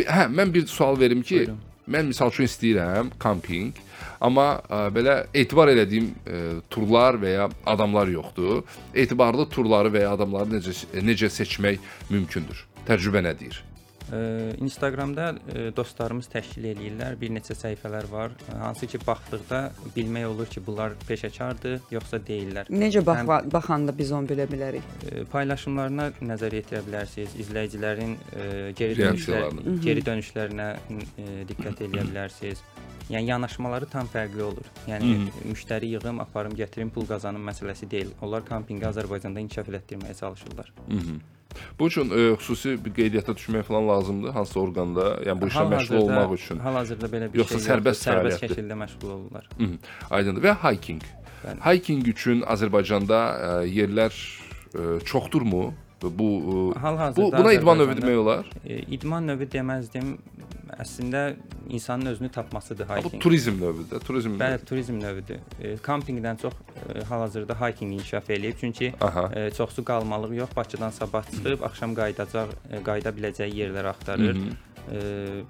Hə, 0.06 0.28
mən 0.30 0.54
bir 0.54 0.68
sual 0.70 1.00
verim 1.00 1.22
ki, 1.26 1.44
Buyurun. 1.46 1.62
mən 1.90 2.10
misal 2.12 2.30
üçün 2.34 2.46
istəyirəm 2.46 3.14
kampinq, 3.20 3.80
amma 4.22 4.48
ə, 4.70 4.82
belə 4.94 5.16
etibar 5.34 5.72
elədiyim 5.74 6.12
ə, 6.14 6.44
turlar 6.70 7.18
və 7.22 7.34
ya 7.38 7.48
adamlar 7.66 8.12
yoxdur. 8.14 8.62
Etibarlı 8.94 9.50
turları 9.50 9.90
və 9.96 10.06
ya 10.06 10.14
adamları 10.18 10.60
necə 10.60 10.76
necə 11.02 11.32
seçmək 11.34 11.80
mümkündür? 12.10 12.66
Təcrübə 12.90 13.26
nə 13.26 13.34
deyir? 13.40 13.64
Ə, 14.10 14.20
Instagramda 14.66 15.28
ə, 15.36 15.64
dostlarımız 15.78 16.30
təşkil 16.34 16.66
eləyirlər. 16.72 17.18
Bir 17.22 17.30
neçə 17.36 17.54
səhifələr 17.58 18.08
var. 18.10 18.34
Hansı 18.62 18.88
ki 18.90 19.00
baxdıqda 19.06 19.60
bilmək 19.96 20.26
olur 20.32 20.50
ki, 20.50 20.64
bunlar 20.66 20.96
peşəkardır, 21.08 21.80
yoxsa 21.94 22.18
deyillər. 22.28 22.72
Necə 22.74 23.04
bax 23.06 23.22
Həm- 23.22 23.52
baxanda 23.54 23.94
biz 23.98 24.12
onu 24.12 24.32
bilə 24.32 24.48
bilərik? 24.50 24.86
Ə, 25.12 25.24
paylaşımlarına 25.34 26.10
nəzər 26.26 26.58
yetirə 26.60 26.82
bilərsiniz. 26.90 27.38
İzləyicilərin 27.46 28.18
ə, 28.18 28.50
geri 28.80 28.98
Reaksiyalarına. 29.04 29.62
dönüşlər, 29.68 29.82
geri 29.86 30.06
dönüşlərinə 30.10 30.70
ə, 30.76 31.32
diqqət 31.54 31.86
eləyə 31.88 32.08
bilərsiniz. 32.12 32.64
Yəni 33.10 33.26
yanaşmaları 33.32 33.88
tam 33.90 34.06
fərqli 34.06 34.44
olur. 34.46 34.68
Yəni 34.86 35.32
müştəri 35.50 35.88
yığım, 35.96 36.20
aparım, 36.22 36.54
gətirim, 36.58 36.92
pul 36.94 37.08
qazanım 37.10 37.42
məsələsi 37.50 37.90
deyil. 37.90 38.12
Onlar 38.22 38.46
kampinqi 38.46 38.86
Azərbaycanda 38.86 39.42
inkişaf 39.42 39.70
elətdirməyə 39.74 40.14
çalışırlar. 40.20 40.70
Bu 41.80 41.88
üçün 41.88 42.10
ə, 42.10 42.36
xüsusi 42.38 42.76
bir 42.86 42.94
qeydiyyata 42.94 43.32
düşmək 43.34 43.64
falan 43.64 43.88
lazımdır 43.90 44.30
hansısa 44.36 44.60
orqanda, 44.60 45.06
yəni 45.28 45.42
bu 45.42 45.48
işlə 45.50 45.66
məşğul 45.74 45.96
Hal-hazırda- 45.96 46.04
olmaq 46.04 46.34
üçün. 46.34 46.60
Hal-hazırda 46.60 47.06
belə 47.14 47.34
bir 47.34 47.40
Yoxsa 47.40 47.60
şey 47.60 47.68
sərbəst 47.68 48.02
yoxdur. 48.06 48.12
sərbəst 48.12 48.44
şəkildə 48.46 48.76
məşğul 48.84 49.12
olurlar. 49.16 49.50
Hı 49.58 49.64
-hı. 49.64 49.78
Aydındır. 50.10 50.44
Və 50.44 50.56
hiking. 50.64 51.02
Bəli. 51.46 51.60
Hiking 51.66 52.08
üçün 52.08 52.42
Azərbaycanda 52.42 53.20
ə, 53.50 53.52
yerlər 53.66 54.14
ə, 54.74 55.04
çoxdurmu? 55.04 55.74
Bu 56.02 56.10
bu 56.20 56.28
buna 57.16 57.54
idman 57.54 57.78
növü 57.78 57.94
demək 58.02 58.16
olar. 58.18 58.46
E, 58.66 58.78
idman 58.80 59.28
növü 59.28 59.44
deməzdim. 59.52 60.18
Əslində 60.80 61.36
insanın 61.70 62.06
özünü 62.14 62.30
tapmasıdır 62.32 62.86
Ha, 62.88 62.98
Bu 62.98 63.08
hiking. 63.10 63.24
turizm 63.24 63.58
növüdür. 63.62 64.00
Turizm. 64.00 64.38
Bəli, 64.40 64.66
turizm 64.66 65.00
növüdür. 65.02 65.40
E, 65.62 65.74
kampinqdən 65.76 66.38
çox 66.42 66.54
e, 66.96 67.04
hal-hazırda 67.04 67.56
hiking 67.62 67.94
inkişaf 67.94 68.30
eləyib. 68.30 68.56
Çünki 68.62 68.94
Aha. 69.02 69.32
e, 69.36 69.52
çoxsu 69.52 69.84
qalmalıq 69.86 70.36
yox. 70.38 70.56
Bakıdan 70.56 70.90
sabah 70.90 71.24
çıxıb 71.32 71.62
axşam 71.62 71.96
qayıdacaq, 71.96 72.48
e, 72.72 72.84
qayıda 72.84 73.10
biləcəyi 73.18 73.54
yerlər 73.62 73.92
axtarır. 73.92 74.38
E, 74.92 75.00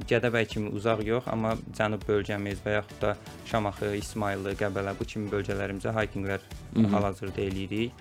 Gədəbəy 0.09 0.45
kimi 0.47 0.69
uzaq 0.75 1.05
yox, 1.05 1.27
amma 1.27 1.53
cənub 1.77 2.01
bölgəmiz 2.09 2.65
və 2.65 2.73
yaxud 2.79 3.01
da 3.01 3.15
Şamaxı, 3.45 3.95
İsmayıllı, 3.95 4.53
Qəbələ 4.59 4.95
bu 4.99 5.05
kimi 5.05 5.29
bölgələrimizə 5.31 5.93
hikinqlər 5.99 6.41
hal-hazırda 6.75 7.41
eləyirik. 7.41 7.91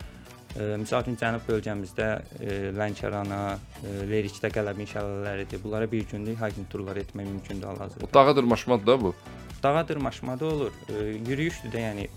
E, 0.58 0.74
Məsəl 0.82 1.04
üçün 1.04 1.16
cənub 1.20 1.44
bölgəmizdə 1.46 2.06
e, 2.42 2.54
Lənkərana, 2.74 3.42
e, 3.82 3.92
Lerikdə 4.10 4.50
Qələbin 4.50 4.88
şəlaləridir. 4.90 5.62
Bunlara 5.62 5.86
bir 5.90 6.06
günlük 6.10 6.40
hiking 6.40 6.66
turları 6.70 7.04
etmək 7.06 7.28
mümkündür 7.28 7.70
hal-hazırda. 7.70 8.08
Dağa 8.14 8.36
dırmaşmadır 8.36 8.86
da 8.86 9.00
bu. 9.00 9.14
Dağa 9.62 9.88
dırmaşma 9.88 10.40
da 10.40 10.46
olur. 10.46 10.72
E, 10.88 11.04
yürüyüşdür 11.28 11.70
də, 11.74 11.84
yəni 11.84 12.08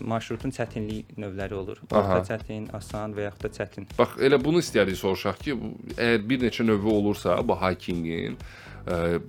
marşrutun 0.00 0.54
çətinlik 0.54 1.12
növləri 1.18 1.54
olur. 1.54 1.82
Orta 1.90 2.20
çətin, 2.32 2.70
asan 2.74 3.14
və 3.18 3.28
yaxud 3.28 3.44
da 3.46 3.50
çətin. 3.58 3.90
Bax 3.98 4.16
elə 4.22 4.38
bunu 4.44 4.62
istəyirik 4.62 4.98
soruşaq 4.98 5.42
ki, 5.42 5.58
bu, 5.58 5.72
əgər 5.96 6.24
bir 6.30 6.42
neçə 6.46 6.66
növü 6.66 6.90
olursa 7.00 7.38
bu 7.46 7.54
hikingin 7.58 8.38
ə, 8.86 9.20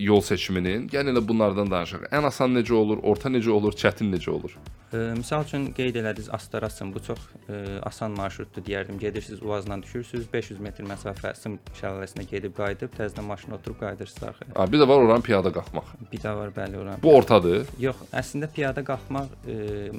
yol 0.00 0.20
seçiminin, 0.24 0.88
yəni 0.92 1.12
elə 1.12 1.24
bunlardan 1.28 1.72
danışaq. 1.72 2.08
Ən 2.12 2.28
asan 2.28 2.56
necə 2.56 2.76
olur, 2.76 3.00
orta 3.02 3.32
necə 3.32 3.52
olur, 3.56 3.72
çətin 3.72 4.12
necə 4.12 4.32
olur? 4.32 4.56
Misal 4.94 5.44
üçün 5.44 5.66
qeyd 5.74 5.96
elədiniz 5.98 6.28
Astarasın. 6.34 6.92
Bu 6.94 7.02
çox 7.02 7.18
e, 7.48 7.78
asan 7.82 8.10
marşrutdur 8.14 8.62
deyərdim. 8.62 8.98
Gedirsiniz 8.98 9.42
Uvazdan 9.42 9.82
düşürsüz, 9.82 10.26
500 10.32 10.60
metr 10.60 10.86
məsafə 10.86 11.32
Sım 11.38 11.56
şəlaləsinə 11.80 12.26
gedib 12.30 12.54
qayıdıb, 12.58 12.92
təzədən 12.98 13.26
maşına 13.26 13.56
oturub 13.58 13.80
qayıdırsınız 13.80 14.28
arxaya. 14.28 14.52
Ha, 14.54 14.66
bir 14.72 14.82
də 14.82 14.88
var 14.88 15.06
oranı 15.06 15.22
piyada 15.26 15.52
qalxmaq. 15.56 15.90
Bir 16.12 16.22
də 16.22 16.36
var 16.36 16.52
bəli 16.56 16.78
oran. 16.82 17.02
Bu 17.02 17.14
ortadır. 17.16 17.66
Yox, 17.80 18.04
əslində 18.12 18.50
piyada 18.54 18.84
qalxmaq 18.86 19.34
e, 19.48 19.56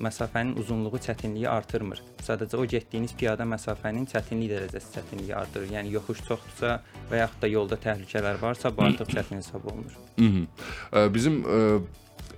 məsafənin 0.07 0.55
uzunluğu, 0.63 1.01
çətinliyi 1.07 1.49
artırmır. 1.49 2.03
Sadəcə 2.23 2.61
o 2.61 2.65
getdiyiniz 2.75 3.17
piyada 3.19 3.43
məsafənin 3.51 4.07
çətinlik 4.13 4.53
dərəcəsi 4.55 4.95
çətinliyi 4.95 5.35
artırır. 5.41 5.69
Yəni 5.75 5.91
yoxuş 5.97 6.23
çoxdursa 6.29 6.79
və 7.11 7.25
yaxud 7.25 7.43
da 7.43 7.51
yolda 7.51 7.81
təhlükələr 7.89 8.41
varsa, 8.41 8.71
bu 8.77 8.87
artıq 8.87 9.11
çətin 9.17 9.41
hesab 9.41 9.67
olunur. 9.73 9.99
Ə, 10.15 11.07
Bizim 11.13 11.43
ə, 11.43 11.61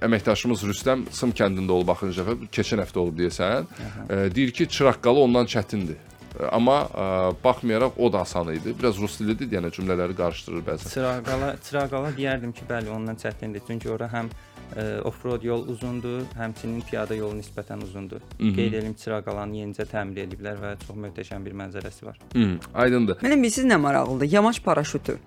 əməkdaşımız 0.06 0.66
Rüstəm 0.70 1.06
Sım 1.12 1.32
kəndində 1.38 1.72
olub 1.76 1.90
axırıncı 1.94 2.22
dəfə, 2.22 2.36
keçən 2.54 2.84
həftə 2.84 3.02
olub 3.04 3.18
deyəsən. 3.20 3.68
Ə, 4.10 4.20
Deyir 4.36 4.52
ki, 4.52 4.68
Çıraqqalı 4.70 5.24
ondan 5.28 5.50
çətindir. 5.50 5.98
Ə, 6.38 6.52
Amma 6.54 6.78
ə, 6.86 7.08
baxmayaraq 7.44 7.98
o 7.98 8.12
da 8.14 8.22
asan 8.26 8.54
idi. 8.56 8.76
Biraz 8.80 9.00
rus 9.02 9.20
dilidir, 9.20 9.50
yəni 9.58 9.72
cümlələri 9.74 10.18
qarışdırır 10.18 10.68
bəzən. 10.68 10.94
Çıraqala, 10.94 11.56
Çıraqala 11.70 12.14
deyərdim 12.18 12.54
ki, 12.54 12.68
bəli, 12.70 12.94
ondan 12.94 13.18
çətindir. 13.24 13.66
Çünki 13.68 13.90
ora 13.92 14.10
həm 14.14 14.30
e, 14.76 15.00
off-road 15.08 15.44
yol 15.48 15.68
uzundur, 15.72 16.22
həmçinin 16.38 16.82
piyada 16.90 17.16
yolu 17.16 17.40
nisbətən 17.40 17.84
uzundur. 17.84 18.22
Qeyd 18.38 18.74
edim 18.82 18.96
Çıraqalanı 19.00 19.62
yenicə 19.64 19.86
təmir 19.90 20.26
ediblər 20.28 20.60
və 20.62 20.74
çox 20.86 20.98
möhtəşəm 21.06 21.46
bir 21.48 21.56
mənzərəsi 21.62 22.06
var. 22.06 22.20
Hı, 22.36 22.48
aydındır. 22.86 23.22
Mənə 23.24 23.40
bilirsiniz 23.40 23.72
nə 23.72 23.80
maraqlıdır? 23.82 24.32
Yamaç 24.38 24.62
paraşütü. 24.64 25.18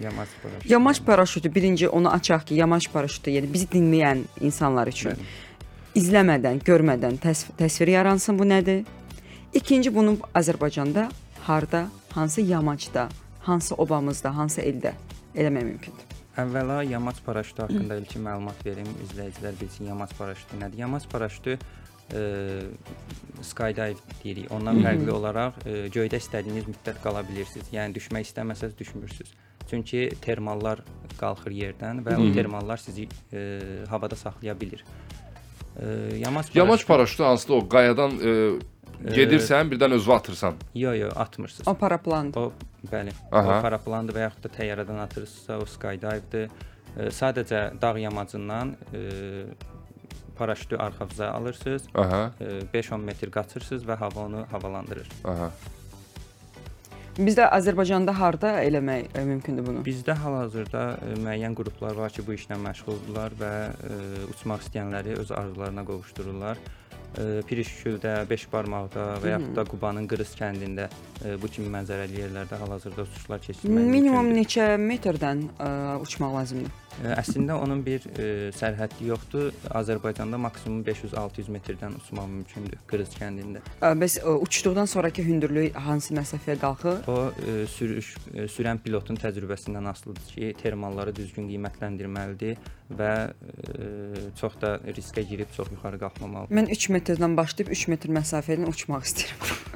Yamaç 0.00 0.28
paraşütü. 0.42 0.72
Yamaç 0.72 1.04
paraşütü 1.04 1.54
birinci 1.54 1.88
onu 1.88 2.12
açaq 2.12 2.44
ki, 2.46 2.54
yamaç 2.54 2.92
paraşütü, 2.92 3.30
yəni 3.30 3.52
bizi 3.52 3.66
dinləyən 3.72 4.24
insanlar 4.40 4.88
üçün 4.88 5.18
izləmədən, 5.98 6.62
görmədən 6.64 7.18
təs 7.20 7.44
təsvir 7.58 7.92
yaransın 7.92 8.38
bu 8.38 8.48
nədir? 8.48 8.86
İkinci 9.52 9.94
bunu 9.94 10.16
Azərbaycanda 10.34 11.10
harda, 11.42 11.88
hansı 12.10 12.40
yamacda, 12.40 13.08
hansı 13.40 13.74
obamızda, 13.74 14.36
hansı 14.36 14.60
eldə 14.60 14.94
eləmək 15.36 15.64
mümkündür? 15.64 16.08
Əvvəla 16.36 16.80
yamaç 16.88 17.20
paraşütü 17.26 17.62
haqqında 17.62 18.00
ilkin 18.00 18.24
məlumat 18.24 18.64
verim, 18.66 18.88
izləyicilər 19.04 19.58
bilsin 19.60 19.90
yamaç 19.92 20.14
paraşütü 20.18 20.56
nədir. 20.62 20.78
Yamaç 20.80 21.08
paraşütü 21.12 21.58
e, 22.14 22.20
skydive 23.42 23.94
deyirik. 24.24 24.52
Ondan 24.52 24.80
fərqli 24.80 25.10
olaraq 25.12 25.60
e, 25.66 25.74
göydə 25.92 26.16
istədiyiniz 26.22 26.70
müddət 26.70 27.02
qala 27.04 27.20
bilirsiniz. 27.28 27.68
Yəni 27.72 27.98
düşmək 27.98 28.30
istəməsəz 28.30 28.78
düşmürsüz. 28.78 29.34
Çünki 29.70 30.10
termallar 30.20 30.82
qalxır 31.20 31.52
yerdən 31.52 32.02
və 32.06 32.16
o 32.18 32.32
termallar 32.34 32.76
sizi 32.76 33.08
e, 33.32 33.60
havada 33.88 34.16
saxlaya 34.16 34.60
bilir. 34.60 34.84
E, 35.80 35.86
yamaç 36.18 36.46
paraşütü 36.46 36.58
Yamaç 36.58 36.86
paraşütü 36.86 37.22
hansıdır 37.22 37.54
o 37.54 37.68
qayadan 37.68 38.10
ə, 38.10 38.34
gedirsən, 39.16 39.70
birdən 39.72 39.92
özünü 39.96 40.14
atırsan. 40.14 40.54
Yo, 40.74 40.94
yo, 40.94 41.08
atmırsınız. 41.16 41.68
O 41.68 41.74
paraplandır. 41.74 42.40
O 42.40 42.52
bəli. 42.92 43.12
Aha. 43.32 43.58
O 43.58 43.62
paraplandır 43.62 44.14
və 44.14 44.26
yaxud 44.28 44.44
da 44.44 44.52
təyyarədən 44.58 45.00
atırsınızsa, 45.06 45.58
o 45.58 45.66
skydive-dir. 45.66 46.50
E, 46.96 47.08
sadəcə 47.08 47.80
dağ 47.82 47.98
yamacından 47.98 48.76
e, 48.94 49.00
paraşütü 50.38 50.76
arxavıza 50.76 51.30
alırsınız. 51.30 51.82
Aha, 51.94 52.32
e, 52.40 52.44
5-10 52.74 52.98
metr 52.98 53.30
qaçırsınız 53.30 53.84
və 53.84 53.96
hava 53.96 54.20
onu 54.26 54.46
havalandırır. 54.50 55.08
aha. 55.24 55.50
Bizdə 57.12 57.44
Azərbaycanda 57.52 58.14
harda 58.16 58.54
eləmək 58.64 59.10
e, 59.12 59.22
mümkündür 59.28 59.66
bunu? 59.66 59.82
Bizdə 59.84 60.14
hal-hazırda 60.16 60.84
e, 60.96 61.16
müəyyən 61.20 61.52
qruplar 61.58 61.98
var 61.98 62.14
ki, 62.14 62.24
bu 62.24 62.32
işlə 62.38 62.56
məşğuldurlar 62.56 63.36
və 63.36 63.50
e, 63.68 63.98
uçmaq 64.32 64.64
istəyənləri 64.64 65.18
öz 65.20 65.32
arzularına 65.36 65.84
qovuşdururlar. 65.90 66.62
E, 67.18 67.42
Pirişgüldə, 67.48 68.12
Beşbarmaqda 68.30 69.06
və 69.22 69.34
yaxud 69.34 69.56
da 69.58 69.64
Qubanın 69.68 70.06
Qırız 70.08 70.32
kəndində 70.38 70.86
e, 71.20 71.34
bu 71.42 71.50
kimi 71.52 71.68
mənzərəli 71.74 72.22
yerlərdə 72.22 72.60
hal-hazırda 72.62 73.04
uçuşlar 73.04 73.42
keçirmək 73.44 73.90
Minimum 73.92 74.30
mümkündür. 74.30 74.40
neçə 74.40 74.68
metrdən 74.80 75.42
ə, 75.60 75.68
uçmaq 76.00 76.32
lazımdır? 76.38 76.78
Ə, 77.02 77.12
Əslində 77.22 77.56
onun 77.60 77.80
bir 77.84 78.04
e, 78.16 78.26
sərhəddi 78.56 79.06
yoxdur. 79.10 79.52
Azərbaycanda 79.76 80.40
maksimum 80.40 80.82
500-600 80.88 81.52
metrdən 81.52 81.96
uçmaq 82.00 82.28
mümkündür 82.32 82.80
Qırız 82.88 83.14
kəndində. 83.20 83.62
Ə, 83.80 83.92
Bəs 84.00 84.18
ə, 84.22 84.34
uçduqdan 84.46 84.88
sonrakı 84.88 85.24
hündürlük 85.24 85.76
hansı 85.76 86.16
məsafəyə 86.16 86.58
qalxır? 86.64 87.02
O 87.12 87.18
e, 87.28 87.66
sürüş 87.76 88.14
e, 88.34 88.46
sürən 88.52 88.80
pilotun 88.84 89.20
təcrübəsindən 89.20 89.88
asılıdır 89.92 90.32
ki, 90.34 90.52
termalları 90.62 91.16
düzgün 91.16 91.48
qiymətləndirməlidir 91.52 92.56
və 92.92 93.12
e, 93.32 93.86
çox 94.40 94.58
da 94.60 94.74
riskə 94.92 95.24
girib 95.28 95.52
çox 95.56 95.72
yuxarı 95.72 96.00
qalxmamalıdır. 96.02 96.56
Mən 96.60 96.68
3 96.76 96.88
metrdən 97.02 97.36
başlayıb 97.36 97.74
3 97.74 97.88
metr 97.90 98.12
məsafə 98.14 98.56
ilə 98.56 98.70
uçmaq 98.70 99.06
istəyirəm. 99.10 99.52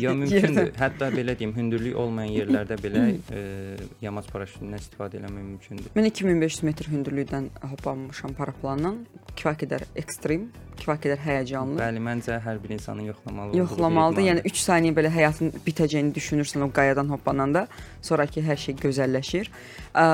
Ya 0.00 0.14
mümkündür. 0.16 0.70
Hətta 0.78 1.10
belə 1.12 1.34
deyim, 1.38 1.52
hündürlük 1.54 1.96
olmayan 2.00 2.32
yerlərdə 2.32 2.78
belə 2.80 3.02
e, 3.36 3.42
yamaç 4.02 4.30
paraşütündən 4.32 4.80
istifadə 4.80 5.20
etmək 5.20 5.44
mümkündür. 5.44 5.90
Mən 5.94 6.08
2500 6.08 6.64
metr 6.66 6.88
hündürlükdən 6.90 7.50
hoppanmışam 7.74 8.32
paraplanla. 8.38 8.94
Kifayət 9.36 9.60
qədər 9.66 9.84
ekstrem, 10.00 10.48
kifayət 10.80 11.04
qədər 11.04 11.22
həyəcanlı. 11.26 11.76
Bəli, 11.82 12.02
məncə 12.08 12.40
hər 12.46 12.62
bir 12.62 12.74
insanın 12.78 13.10
yoxlamalı 13.12 13.60
Yoxlamalıdır. 13.60 14.26
Yəni 14.30 14.42
idmandır. 14.42 14.58
3 14.62 14.64
saniyə 14.64 14.96
belə 14.96 15.12
həyatın 15.18 15.54
bitəcəyini 15.68 16.16
düşünürsən 16.16 16.64
o 16.64 16.72
qayadan 16.74 17.12
hoppananda, 17.12 17.66
sonrakı 18.02 18.42
hər 18.48 18.58
şey 18.64 18.80
gözəlləşir. 18.80 19.52
Ə, 19.92 20.08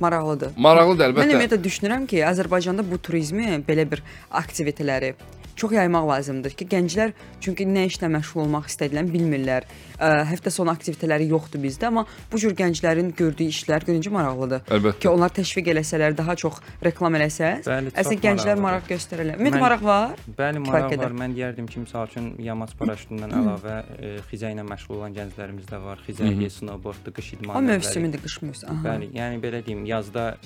maraqlıdır. 0.00 0.54
Maraqlıdır 0.56 1.04
Mən 1.04 1.12
əlbəttə. 1.12 1.28
ümumiyyətlə 1.30 1.60
düşünürəm 1.64 2.06
ki, 2.10 2.22
Azərbaycanda 2.26 2.84
bu 2.90 2.98
turizmi 2.98 3.60
belə 3.68 3.84
bir 3.90 4.02
aktivitetləri 4.30 5.14
çox 5.60 5.72
yaymaq 5.76 6.06
lazımdır 6.08 6.54
ki, 6.56 6.66
gənclər 6.72 7.12
çünki 7.44 7.66
nə 7.68 7.86
işlə 7.90 8.08
məşğul 8.16 8.46
olmaq 8.46 8.70
istədiklərini 8.70 9.12
bilmirlər. 9.12 9.66
Ə, 10.00 10.10
həftə 10.30 10.48
sonu 10.52 10.72
aktivitetləri 10.72 11.26
yoxdur 11.28 11.60
bizdə, 11.60 11.90
amma 11.90 12.06
bu 12.32 12.38
cür 12.40 12.54
gənclərin 12.56 13.10
gördüyü 13.18 13.52
işlər 13.52 13.84
görüncə 13.84 14.10
maraqlıdır. 14.14 14.62
Əlbəttə. 14.72 14.98
Ki 15.02 15.08
onlar 15.10 15.32
təşviq 15.36 15.68
eləsələr, 15.74 16.16
daha 16.16 16.36
çox 16.40 16.60
reklam 16.84 17.18
eləsəz, 17.18 17.68
əslində 17.68 18.20
gənclər 18.24 18.62
maraq 18.64 18.88
göstərərlər. 18.88 19.36
Mən- 19.36 19.60
maraq 19.60 19.82
var. 19.84 20.14
Bəli, 20.38 20.62
maraq 20.64 20.96
var. 21.02 21.12
Mən 21.20 21.34
deyərdim 21.36 21.68
ki, 21.68 21.82
məsəl 21.84 22.08
üçün 22.08 22.30
yamaç 22.40 22.72
paraşütündən 22.80 23.34
əlavə 23.42 23.76
e, 24.00 24.14
xizə 24.30 24.54
ilə 24.54 24.64
məşğul 24.70 24.96
olan 25.02 25.14
gənclərimiz 25.18 25.68
də 25.68 25.82
var. 25.84 26.00
Xizə, 26.08 26.30
snowboarddur, 26.56 27.12
qış 27.18 27.34
idmanı. 27.36 27.58
O 27.58 27.60
növləri. 27.60 27.76
mövsümüdür, 27.82 28.22
qış 28.24 28.38
mövsümü. 28.46 28.78
Bəli, 28.86 29.10
yəni 29.18 29.40
belə 29.42 29.60
deyim, 29.66 29.84
yazda 29.88 30.36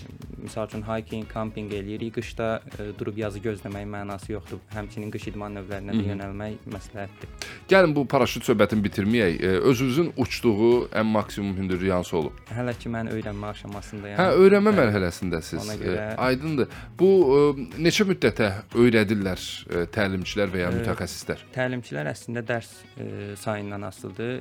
məsəl 0.44 0.66
üçün 0.68 0.82
hiking, 0.88 1.24
kampinq 1.30 1.72
eləyirik, 1.78 2.14
qışda 2.18 2.48
e, 2.78 2.88
durub 2.98 3.16
yazı 3.22 3.38
gözləməyin 3.44 3.88
mənası 3.94 4.32
yoxdur. 4.34 4.60
Həmçinin 4.74 5.12
qış 5.14 5.30
idman 5.32 5.54
növlərinə 5.58 5.94
də 5.96 6.04
yönəlmək 6.10 6.66
məsləhətdir. 6.74 7.32
Gəlin 7.70 7.94
bu 7.96 8.04
paraşüt 8.10 8.44
söhbətini 8.48 8.84
bitirməyək. 8.88 9.40
Özünüzün 9.44 10.12
uçduğu 10.16 10.86
ən 10.88 11.02
maksimum 11.04 11.56
hündürlük 11.56 11.92
hansı 11.92 12.16
olub? 12.16 12.32
Hələ 12.54 12.74
ki 12.78 12.88
mən 12.92 13.10
öyrənmə 13.12 13.50
aşamasındayam. 13.50 14.18
Hə, 14.18 14.26
öyrənmə 14.40 14.72
Bəli. 14.72 14.80
mərhələsindəsiz. 14.80 15.68
E, 15.74 15.76
görə- 15.84 16.16
Aydındır. 16.16 16.68
Bu 16.98 17.08
e, 17.36 17.66
neçə 17.82 18.06
müddətə 18.08 18.48
öyrədirlər 18.74 19.40
e, 19.68 19.84
təlimçilər 19.96 20.52
və 20.54 20.62
ya 20.64 20.70
mütəxəssislər? 20.74 21.44
Təlimçilər 21.54 22.10
əslində 22.12 22.44
dərs 22.46 22.70
sayından 23.40 23.82
asılıdır. 23.90 24.32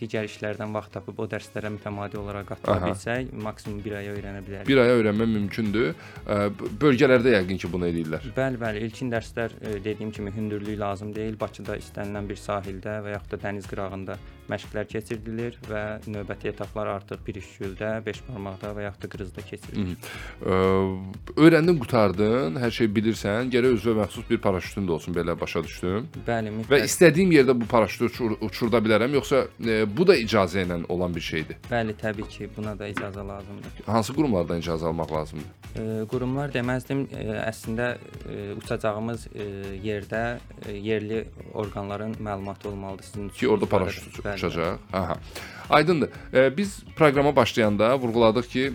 Digər 0.00 0.28
işlərdən 0.28 0.74
vaxt 0.74 0.92
tapıb 0.98 1.18
o 1.18 1.26
dərslərə 1.30 1.70
mütəmadi 1.78 2.18
olaraq 2.20 2.48
qatıla 2.52 2.78
bilsək, 2.86 3.32
maksimum 3.42 3.80
1 3.84 3.96
aya 4.02 4.14
öyrənə 4.14 4.42
bilərik. 4.46 4.66
Bir 4.68 4.82
aya 4.84 4.96
öyrənmə 5.00 5.26
mümkündür. 5.34 5.94
Bölgələrdə 6.80 7.32
yəqin 7.38 7.58
ki, 7.62 7.70
bunu 7.72 7.88
eləyirlər. 7.88 8.28
Bəli, 8.36 8.60
bəli, 8.60 8.82
ilkin 8.88 9.10
dərslər 9.12 9.54
dediyim 9.84 10.10
kimi 10.14 10.30
hündürlük 10.34 10.78
lazım 10.80 11.14
deyil. 11.16 11.38
Bakıda 11.40 11.76
istənilən 11.80 12.28
bir 12.28 12.36
sahildə 12.40 12.98
və 13.04 13.16
yaxud 13.16 13.34
da 13.36 13.40
dəniz 13.48 13.68
qırağında 13.70 14.18
məşqlər 14.48 14.86
keçirilir 14.88 15.58
və 15.68 15.82
növbəti 16.08 16.48
etaplar 16.48 16.88
artıq 16.94 17.20
Birişgüldə, 17.26 17.90
Beşbarmaqda 18.06 18.70
və 18.76 18.86
yaxud 18.86 19.02
da 19.04 19.10
Qrızda 19.12 19.42
keçirilir. 19.44 19.98
Ə, 20.40 20.60
öyrəndin, 21.36 21.76
qutardın, 21.82 22.56
hər 22.62 22.72
şey 22.72 22.88
bilirsən, 22.96 23.50
gərək 23.52 23.76
özünə 23.76 23.98
məxsus 24.00 24.24
bir 24.30 24.40
paraşütün 24.46 24.88
də 24.88 24.94
olsun, 24.96 25.16
belə 25.16 25.34
başa 25.40 25.60
düşdüm. 25.66 26.08
Bəli, 26.26 26.48
Və 26.48 26.56
mütləq. 26.62 26.86
istədiyim 26.88 27.34
yerdə 27.36 27.56
bu 27.60 27.68
paraşütü 27.68 28.08
uçur, 28.08 28.36
uçurda 28.48 28.80
bilərəm, 28.84 29.18
yoxsa 29.18 29.44
e, 29.60 29.82
bu 29.84 30.08
da 30.08 30.16
icazə 30.16 30.64
ilə 30.64 30.80
olan 30.88 31.14
bir 31.14 31.26
şeydir. 31.28 31.60
Bəli, 31.68 31.96
təbii 32.00 32.28
ki, 32.32 32.48
buna 32.56 32.72
da 32.78 32.88
icazə 32.88 33.26
lazımdır. 33.28 33.84
Hansı 33.86 34.16
qurumlardan 34.16 34.64
icazə 34.64 34.88
almaq 34.88 35.12
lazımdır? 35.12 35.52
E, 35.76 35.86
qurumlar 36.08 36.48
deməzdim, 36.56 37.04
e, 37.12 37.28
əslində 37.44 37.90
e, 38.24 38.38
uçacağımız 38.56 39.28
e, 39.34 39.48
yerdə 39.84 40.24
e, 40.64 40.72
yerli 40.72 41.24
orqanların 41.52 42.16
məlumatı 42.24 42.68
olmalıdır 42.72 43.04
sizin 43.04 43.28
Ki 43.28 43.48
orada 43.48 43.66
paraşüt 43.66 44.08
barədə. 44.08 44.17
Uçacaq. 44.18 44.78
Aha. 44.92 45.16
Aydındır. 45.70 46.10
E, 46.34 46.56
biz 46.56 46.84
proqrama 46.96 47.36
başlayanda 47.36 47.98
vurğuladıq 47.98 48.48
ki, 48.48 48.72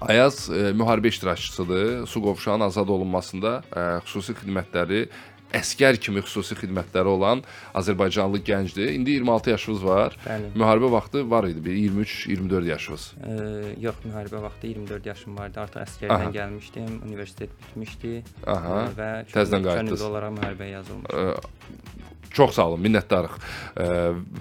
Ayaz 0.00 0.50
e, 0.50 0.72
müharibə 0.74 1.08
iştirakçısıdır. 1.08 2.06
Su 2.06 2.22
qovşağının 2.22 2.64
azad 2.64 2.88
olunmasında 2.88 3.62
e, 3.76 3.82
xüsusi 4.02 4.32
xidmətləri 4.32 5.06
əskər 5.58 5.98
kimi 6.00 6.22
xüsusi 6.24 6.56
xidmətləri 6.60 7.10
olan 7.12 7.42
Azərbaycanlı 7.76 8.40
gəncdir. 8.46 8.92
İndi 8.96 9.18
26 9.18 9.50
yaşınız 9.50 9.84
var. 9.84 10.16
Bəli. 10.26 10.50
Müharibə 10.56 10.90
vaxtı 10.92 11.24
var 11.30 11.44
idi 11.50 11.64
bir 11.64 11.76
23-24 12.06 12.68
yaşınız. 12.72 13.06
E, 13.22 13.34
yox, 13.84 13.94
müharibə 14.06 14.42
vaxtı 14.42 14.66
24 14.66 15.06
yaşım 15.06 15.36
vardı. 15.38 15.60
Artıq 15.60 15.80
Aha. 15.82 15.88
əsgərdən 15.88 16.32
gəlmişdim, 16.38 16.90
universitet 17.06 17.50
bitmişdi 17.62 18.22
Aha. 18.46 18.78
e, 18.88 18.94
və 19.00 19.10
Təzədən 19.34 19.66
qayıtdınız. 19.68 20.02
olaraq 20.10 20.36
müharibəyə 20.38 20.70
yazılmışdım. 20.78 21.18
Ə, 21.18 22.00
Çox 22.32 22.54
sağ 22.56 22.64
olun, 22.70 22.80
minnətdarıq. 22.80 23.34
Ə, 23.76 23.86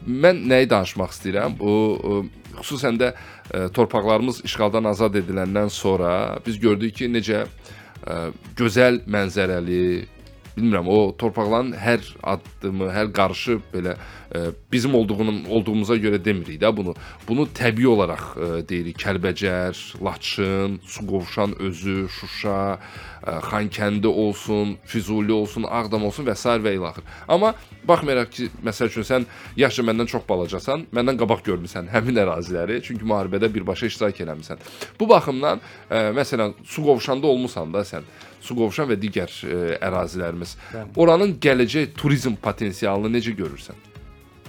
Mən 0.07 0.37
nəyi 0.47 0.69
danışmaq 0.71 1.11
istəyirəm? 1.11 1.57
Bu 1.59 1.71
ə, 1.99 2.19
xüsusən 2.61 2.95
də 3.01 3.09
ə, 3.51 3.65
torpaqlarımız 3.75 4.45
işğaldan 4.47 4.87
azad 4.93 5.17
ediləndən 5.19 5.67
sonra 5.69 6.39
biz 6.45 6.59
gördük 6.63 6.95
ki, 7.01 7.09
necə 7.11 7.41
ə, 7.43 8.31
gözəl 8.55 9.01
mənzərəli, 9.11 9.81
bilmirəm, 10.55 10.87
o 10.91 11.11
torpaqların 11.17 11.73
hər 11.79 12.03
addımı, 12.33 12.89
hər 12.91 13.11
qarışı 13.15 13.59
belə 13.73 13.95
ə, 13.95 14.51
bizim 14.71 14.95
olduğunu 14.95 15.35
olduğumuza 15.49 15.97
görə 16.01 16.19
demirik 16.23 16.61
də 16.61 16.71
bunu. 16.75 16.95
Bunu 17.27 17.47
təbii 17.57 17.87
olaraq 17.91 18.25
ə, 18.35 18.49
deyirik. 18.67 18.99
Kəlbəcər, 19.01 19.77
Laçın, 20.03 20.79
Suqovuşan 20.85 21.55
özü, 21.59 22.07
Şuşa, 22.19 22.79
Xankəndi 23.21 24.07
olsun, 24.07 24.77
Füzuli 24.85 25.31
olsun, 25.31 25.65
Ağdam 25.69 26.05
olsun 26.07 26.25
və 26.25 26.35
sair 26.35 26.63
və 26.63 26.73
ilaxır. 26.77 27.03
Amma 27.27 27.53
baxmayaraq 27.87 28.31
ki, 28.33 28.47
məsəl 28.65 28.89
üçün 28.89 29.05
sən 29.05 29.27
yaşca 29.57 29.85
məndən 29.85 30.09
çox 30.09 30.25
balacasan, 30.29 30.87
məndən 30.93 31.19
qabaq 31.21 31.43
görmüsən 31.45 31.91
həmin 31.93 32.17
əraziləri, 32.23 32.79
çünki 32.85 33.05
müharibədə 33.05 33.51
birbaşa 33.53 33.91
iştirak 33.91 34.23
eləmisən. 34.25 34.63
Bu 34.99 35.09
baxımdan, 35.09 35.61
ə, 35.89 36.01
məsələn, 36.17 36.55
Suqovuşanda 36.65 37.27
olmusan 37.27 37.73
da 37.73 37.85
sən. 37.85 38.09
Suqovuşan 38.41 38.89
və 38.89 38.97
digər 39.01 39.29
ə, 39.29 39.61
ərazilərimiz. 39.85 40.57
Oranın 40.97 41.37
gələcək 41.41 41.93
turizm 41.97 42.39
potensialını 42.41 43.19
necə 43.19 43.37
görürsən? 43.37 43.77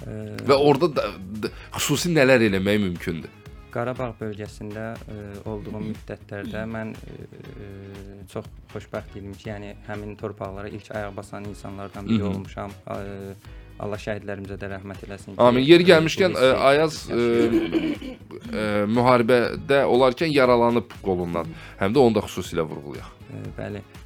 E, 0.02 0.18
Və 0.48 0.56
orada 0.56 0.88
da, 0.96 1.11
da, 1.44 1.52
xüsusi 1.76 2.11
nələr 2.14 2.48
eləmək 2.48 2.80
mümkündür? 2.88 3.41
Qarabağ 3.72 4.11
bölgəsində 4.20 4.85
ə, 4.92 5.16
olduğum 5.48 5.80
müddətlərdə 5.87 6.66
mən 6.68 6.92
ə, 6.92 7.16
çox 8.32 8.48
xoşbəxt 8.74 9.16
idim 9.20 9.32
ki, 9.38 9.48
yəni 9.48 9.72
həmin 9.87 10.14
torpaqlara 10.20 10.68
ilk 10.68 10.90
ayaq 10.92 11.16
basan 11.16 11.48
insanlardan 11.48 12.08
biri 12.11 12.28
olmuşam. 12.28 12.74
Ə, 12.87 12.98
Allah 13.82 13.98
şəhidlərimizə 13.98 14.58
də 14.61 14.68
rəhmət 14.74 15.06
eləsin. 15.08 15.38
Amin. 15.42 15.64
Yeri 15.66 15.88
gəlmişkən 15.88 16.37
ə, 16.37 16.52
Ayaz 16.68 17.00
ə, 17.08 17.16
ə, 17.16 18.68
müharibədə 18.92 19.82
olarkən 19.88 20.30
yaralanıb 20.37 20.92
qolundan. 21.02 21.50
Həm 21.80 21.96
də 21.96 22.04
onu 22.04 22.20
da 22.20 22.28
xüsusilə 22.28 22.68
vurğulayaq. 22.68 23.11
Bəli. 23.56 23.82
Ə, 23.82 24.02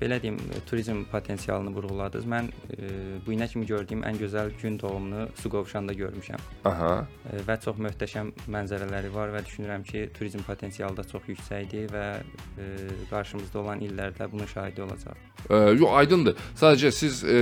Belə 0.00 0.20
deyim, 0.22 0.36
turizm 0.70 1.04
potensialını 1.10 1.72
vurğuladınız. 1.74 2.26
Mən 2.30 2.48
ə, 2.70 2.90
bu 3.26 3.32
günə 3.34 3.48
kimi 3.50 3.66
gördüyüm 3.66 4.04
ən 4.06 4.18
gözəl 4.20 4.52
gün 4.62 4.76
doğumunu 4.78 5.24
Suqovuşanda 5.42 5.92
görmüşəm. 5.98 6.38
Aha. 6.70 6.92
Ə, 7.26 7.40
Və 7.48 7.56
çox 7.64 7.80
möhtəşəm 7.82 8.30
mənzərələri 8.46 9.10
var 9.14 9.32
və 9.34 9.42
düşünürəm 9.48 9.82
ki, 9.88 10.04
turizm 10.18 10.44
potensialı 10.46 10.96
da 11.00 11.04
çox 11.10 11.26
yüksəkdir 11.32 11.88
və 11.90 12.04
ə, 12.22 12.68
qarşımızda 13.10 13.58
olan 13.64 13.82
illərdə 13.82 14.28
bunun 14.32 14.46
şahidi 14.46 14.82
olacaq. 14.86 15.18
Ə, 15.50 15.58
yox, 15.78 15.90
aydındır. 16.02 16.38
Sadəcə 16.62 16.92
siz 16.94 17.18
ə, 17.26 17.36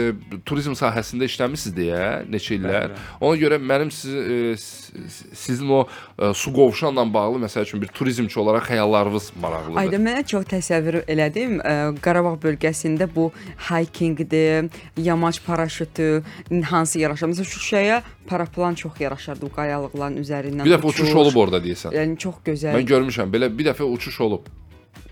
turizm 0.48 0.72
sahəsində 0.80 1.28
işləmisiniz 1.28 1.76
deyə 1.76 2.08
neçə 2.32 2.56
illər. 2.56 2.88
Bəli, 2.88 2.96
bəli. 2.96 3.20
Ona 3.28 3.40
görə 3.44 3.60
mənim 3.60 3.92
siz, 3.92 4.16
ə, 4.16 4.56
s- 4.56 5.28
sizin 5.44 5.68
o 5.76 5.82
ə, 5.84 6.32
su 6.36 6.52
qovşanla 6.56 7.04
bağlı 7.14 7.44
məsəl 7.44 7.68
üçün 7.68 7.84
bir 7.84 7.92
turizmçi 8.00 8.40
olaraq 8.40 8.68
xəyallarınız 8.72 9.30
maraqlıdır. 9.44 9.80
Ayda 9.84 10.00
mənə 10.08 10.24
çox 10.32 10.48
təsəvvür 10.52 11.02
elədim. 11.04 11.60
Ə, 11.60 11.76
Qarabağ 12.14 12.36
bölgəsində 12.38 13.08
bu 13.10 13.32
hikinqdir, 13.58 14.70
yamaç 15.02 15.40
paraşütü 15.42 16.22
hansı 16.70 17.00
yaraşar? 17.00 17.28
Məsələn 17.32 17.44
Şuşaya 17.44 18.02
paraplan 18.26 18.74
çox 18.74 19.00
yaraşardı 19.00 19.42
bu 19.42 19.50
qayalıqların 19.56 20.20
üzərindən. 20.22 20.62
Bir 20.62 20.76
dəfə 20.76 20.92
uçuş 20.92 21.10
olub 21.10 21.40
orada 21.42 21.58
deyəsən. 21.64 21.90
Yəni 21.98 22.14
çox 22.22 22.38
gözəl. 22.46 22.78
Mən 22.78 22.86
görmüşəm. 22.86 23.34
Belə 23.34 23.50
bir 23.58 23.66
dəfə 23.72 23.82
uçuş 23.82 24.20
olub. 24.20 24.46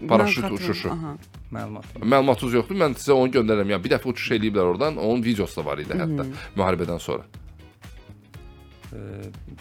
Paraşüt 0.09 0.47
uçuşu. 0.53 0.91
Aha. 0.95 1.17
Məlumat. 1.53 1.91
Məlumatınız 1.99 2.55
yoxdur. 2.61 2.79
Mən 2.79 2.95
sizə 2.95 3.19
onu 3.19 3.35
göndərərəm. 3.35 3.75
Yəni 3.75 3.85
bir 3.85 3.97
dəfə 3.97 4.15
uçuş 4.15 4.31
eləyiblər 4.38 4.71
oradan. 4.75 4.97
Onun 4.97 5.25
videosu 5.27 5.59
da 5.59 5.67
var 5.67 5.83
idi 5.83 5.99
hətta 5.99 6.31
müharibədən 6.55 7.03
sonra. 7.03 7.27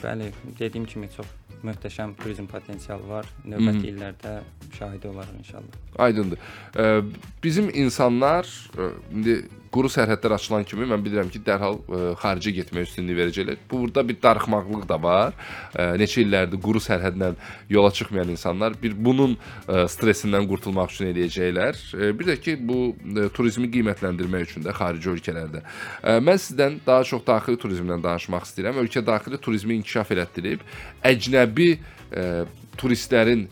Bəli, 0.04 0.32
dediyim 0.60 0.86
kimi 0.86 1.08
çox 1.16 1.28
möhtəşəm 1.64 2.16
turizm 2.20 2.48
potensialı 2.52 3.08
var. 3.10 3.28
Növbəti 3.46 3.92
illərdə 3.92 4.36
şahidi 4.78 5.08
olarıq 5.08 5.38
inşallah. 5.40 5.80
Aydındır. 5.98 6.40
Bizim 7.44 7.70
insanlar 7.74 8.50
ə, 8.76 8.92
indi 9.14 9.36
quru 9.72 9.90
sərhədlər 9.92 10.36
açılan 10.36 10.66
kimi 10.68 10.88
mən 10.90 11.04
bilirəm 11.06 11.30
ki, 11.32 11.42
dərhal 11.46 11.78
ə, 11.80 12.00
xaricə 12.22 12.54
getməyə 12.58 12.88
üstünlük 12.88 13.18
verəcəklər. 13.20 13.60
Burada 13.72 14.04
bir 14.08 14.18
darıxmaqlıq 14.24 14.88
da 14.90 14.98
var. 15.02 15.36
Ə, 15.74 15.92
neçə 16.02 16.22
illərdir 16.26 16.62
quru 16.64 16.82
sərhədlə 16.84 17.34
yola 17.72 17.92
çıxmayan 17.96 18.34
insanlar 18.36 18.76
bir 18.82 18.98
bunun 18.98 19.38
ə, 19.38 19.86
stresindən 19.92 20.50
qurtulmaq 20.50 20.92
üçün 20.96 21.12
eləyəcəklər. 21.12 21.80
Ə, 21.96 22.12
bir 22.20 22.32
də 22.32 22.38
ki, 22.44 22.58
bu 22.68 22.80
ə, 22.92 23.30
turizmi 23.36 23.72
qiymətləndirmək 23.74 24.50
üçün 24.50 24.68
də 24.68 24.76
xarici 24.76 25.12
ölkələrdə. 25.14 25.64
Ə, 25.64 26.18
mən 26.24 26.42
sizdən 26.42 26.82
daha 26.88 27.08
çox 27.08 27.24
daxili 27.28 27.62
turizmdən 27.62 28.04
danışmaq 28.04 28.50
istəyirəm. 28.50 28.84
Ölkə 28.84 29.06
daxili 29.08 29.40
turizmi 29.42 29.80
inkişaf 29.80 30.12
elətdirib 30.18 30.68
əcnəbi 31.08 31.72
ə, 31.78 32.28
turistlərin 32.80 33.48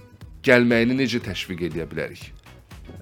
gəlməyini 0.46 0.96
necə 1.02 1.22
təşviq 1.24 1.68
edə 1.70 1.88
bilərik? 1.90 2.30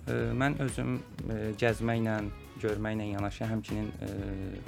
E, 0.08 0.18
mən 0.38 0.58
özüm 0.64 0.98
e, 1.30 1.38
gəzməklə, 1.60 2.18
görməklə 2.62 3.12
yanaşı 3.12 3.48
həmçinin 3.50 3.88
e, 4.02 4.10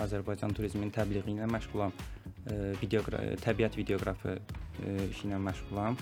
Azərbaycan 0.04 0.54
turizminin 0.56 0.92
təbliği 0.96 1.36
ilə 1.36 1.50
məşğulam. 1.50 1.94
E, 2.50 2.56
videoqra 2.82 3.22
təbiət 3.44 3.78
videoqrafı 3.80 4.38
e, 4.38 4.96
işi 5.10 5.28
ilə 5.30 5.42
məşğulam 5.50 6.00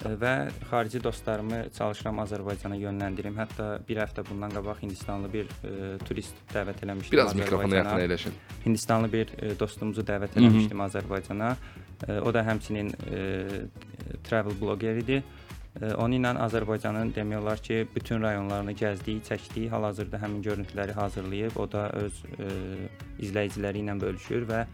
E, 0.00 0.14
və 0.16 0.32
xarici 0.70 1.02
dostlarımı 1.04 1.60
çalışıram 1.76 2.22
Azərbaycana 2.24 2.78
yönləndirim. 2.80 3.36
Hətta 3.36 3.66
bir 3.88 4.00
həftə 4.00 4.24
bundan 4.28 4.54
qabaq 4.54 4.80
Hindistanlı 4.84 5.32
bir 5.32 5.50
e, 5.64 5.98
turist 6.08 6.40
dəvət 6.54 6.84
eləmişdim 6.86 7.16
Biraz 7.18 7.36
mikrofona 7.36 7.82
yaxın 7.82 8.04
əyləşin. 8.06 8.40
Hindistanlı 8.64 9.12
bir 9.12 9.34
e, 9.38 9.52
dostumuzu 9.60 10.00
dəvət 10.00 10.36
Hı 10.36 10.40
-hı. 10.40 10.46
eləmişdim 10.46 10.84
Azərbaycana. 10.88 11.54
E, 12.08 12.20
o 12.20 12.34
da 12.34 12.44
həmçinin 12.48 12.92
e, 13.12 13.20
travel 14.24 14.60
bloger 14.60 14.96
idi. 14.96 15.22
E, 15.22 15.49
Onun 15.78 16.16
ilə 16.18 16.32
Azərbaycanın 16.44 17.12
demək 17.14 17.38
olar 17.40 17.60
ki, 17.62 17.76
bütün 17.94 18.24
rayonlarını 18.26 18.72
gəzdiyi, 18.76 19.22
çəkdiyi, 19.28 19.68
hal-hazırda 19.70 20.18
həmin 20.18 20.42
görüntüləri 20.42 20.96
hazırlayıb, 20.96 21.56
o 21.62 21.66
da 21.70 21.84
öz 22.00 22.16
e, 22.42 22.48
izləyiciləri 23.22 23.84
ilə 23.84 23.94
bölüşür 24.00 24.48
və 24.50 24.64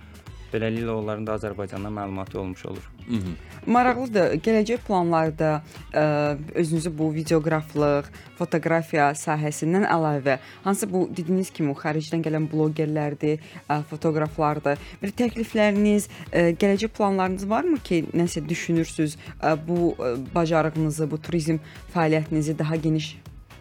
beləliklə 0.52 0.94
onların 0.94 1.26
da 1.26 1.36
Azərbaycandan 1.38 1.92
məlumatı 1.92 2.40
olmuş 2.40 2.66
olur. 2.66 2.90
Hı 3.08 3.14
-hı. 3.14 3.34
Maraqlıdır. 3.66 4.34
Gələcək 4.46 4.78
planlarda 4.86 5.62
ə, 5.92 6.36
özünüzü 6.54 6.98
bu 6.98 7.14
videoqraflıq, 7.14 8.04
fotoqrafiya 8.38 9.10
sahəsindən 9.10 9.86
əlavə 9.86 10.38
hansı 10.64 10.92
bu 10.92 11.08
dediyiniz 11.16 11.50
kimi 11.50 11.72
xaricdən 11.72 12.22
gələn 12.26 12.48
blogerlərdir, 12.52 13.38
ə, 13.68 13.82
fotoqraflardır. 13.90 14.78
Bir 15.02 15.10
təklifləriniz, 15.22 16.08
ə, 16.32 16.40
gələcək 16.60 16.88
planlarınız 16.88 17.48
varmı 17.50 17.78
ki, 17.78 18.04
nəsə 18.14 18.48
düşünürsüz, 18.48 19.16
ə, 19.42 19.56
bu 19.68 19.94
ə, 19.98 20.16
bacarığınızı, 20.34 21.10
bu 21.10 21.18
turizm 21.18 21.56
fəaliyyətinizi 21.94 22.58
daha 22.58 22.76
geniş 22.76 23.16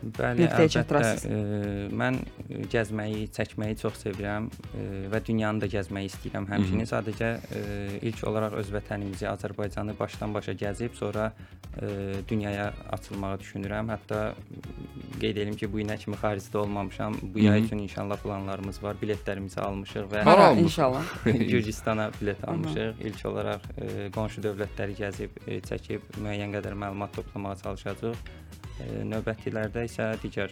Bəli, 0.06 0.46
əlbəttə. 0.46 1.00
E, 1.26 1.38
mən 1.98 2.20
gəzməyi, 2.70 3.26
çəkməyi 3.34 3.78
çox 3.82 4.04
sevirəm 4.04 4.50
e, 4.78 4.84
və 5.10 5.22
dünyanı 5.26 5.64
da 5.64 5.70
gəzməyi 5.72 6.12
istəyirəm 6.12 6.46
həmçinin. 6.52 6.86
Sadəcə 6.90 7.30
e, 7.58 7.62
ilk 8.06 8.22
olaraq 8.30 8.54
öz 8.62 8.70
vətənimizi, 8.76 9.26
Azərbaycanı 9.32 9.96
başdan 9.98 10.36
başa 10.36 10.54
gəzib, 10.54 10.94
sonra 11.00 11.32
e, 11.82 12.22
dünyaya 12.30 12.68
açılmağı 12.94 13.40
düşünürəm. 13.42 13.90
Hətta 13.96 14.22
qeyd 15.24 15.42
edim 15.42 15.58
ki, 15.58 15.72
bu 15.74 15.82
günə 15.82 15.98
kimi 16.02 16.20
xaricdə 16.22 16.62
olmamışam. 16.62 17.18
Bu 17.34 17.42
yay 17.42 17.66
üçün 17.66 17.82
inşallah 17.88 18.22
planlarımız 18.22 18.84
var. 18.84 19.02
Biletlərimizi 19.02 19.60
almışıq 19.66 20.10
və 20.14 20.24
Hara 20.30 20.52
inşallah. 20.52 21.16
Gürcüstana 21.26 22.12
bilet 22.22 22.48
almışıq. 22.48 23.02
İlk 23.10 23.26
olaraq 23.26 23.70
e, 23.82 24.10
qonşu 24.14 24.46
dövlətləri 24.46 25.00
gəzib, 25.02 25.42
e, 25.48 25.62
çəkib 25.66 26.14
müəyyən 26.22 26.54
qədər 26.60 26.78
məlumat 26.78 27.18
toplamağa 27.18 27.56
çalışacağıq. 27.64 28.36
E, 28.80 29.04
növbəti 29.08 29.50
illərdə 29.52 29.86
isə 29.88 30.10
digər 30.24 30.52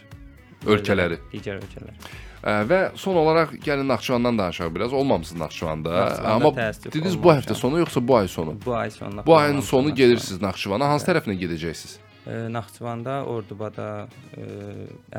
Ölkələri. 0.64 1.18
digər 1.34 1.58
ölkələr. 1.60 1.96
Ə, 2.44 2.54
və 2.70 2.78
son 3.00 3.18
olaraq 3.20 3.58
gəlin 3.66 3.88
Naxçıvandan 3.92 4.38
danışaq 4.40 4.70
biraz. 4.76 4.94
Olmamısınız 4.94 5.42
Naxçıvanda. 5.42 5.92
Naxçıvanda 5.92 6.34
Amma 6.34 6.72
dediniz 6.86 7.18
bu 7.24 7.30
həftə 7.36 7.54
sonu 7.56 7.80
yoxsa 7.84 8.08
bu 8.08 8.16
ay 8.18 8.28
sonu? 8.28 8.56
Bu 8.66 8.76
ay 8.76 8.92
sonuna. 8.92 9.26
Bu 9.26 9.38
ayın 9.38 9.60
sonu 9.60 9.90
Naxçıvana. 9.90 9.96
gedirsiniz 9.96 10.42
Naxçıvana. 10.42 10.88
Hansı 10.88 11.12
tərəfinə 11.12 11.36
gedəcəksiniz? 11.44 11.98
E, 12.28 12.54
Naxçıvanda, 12.54 13.18
Ordubada 13.28 14.08
e, 14.38 14.44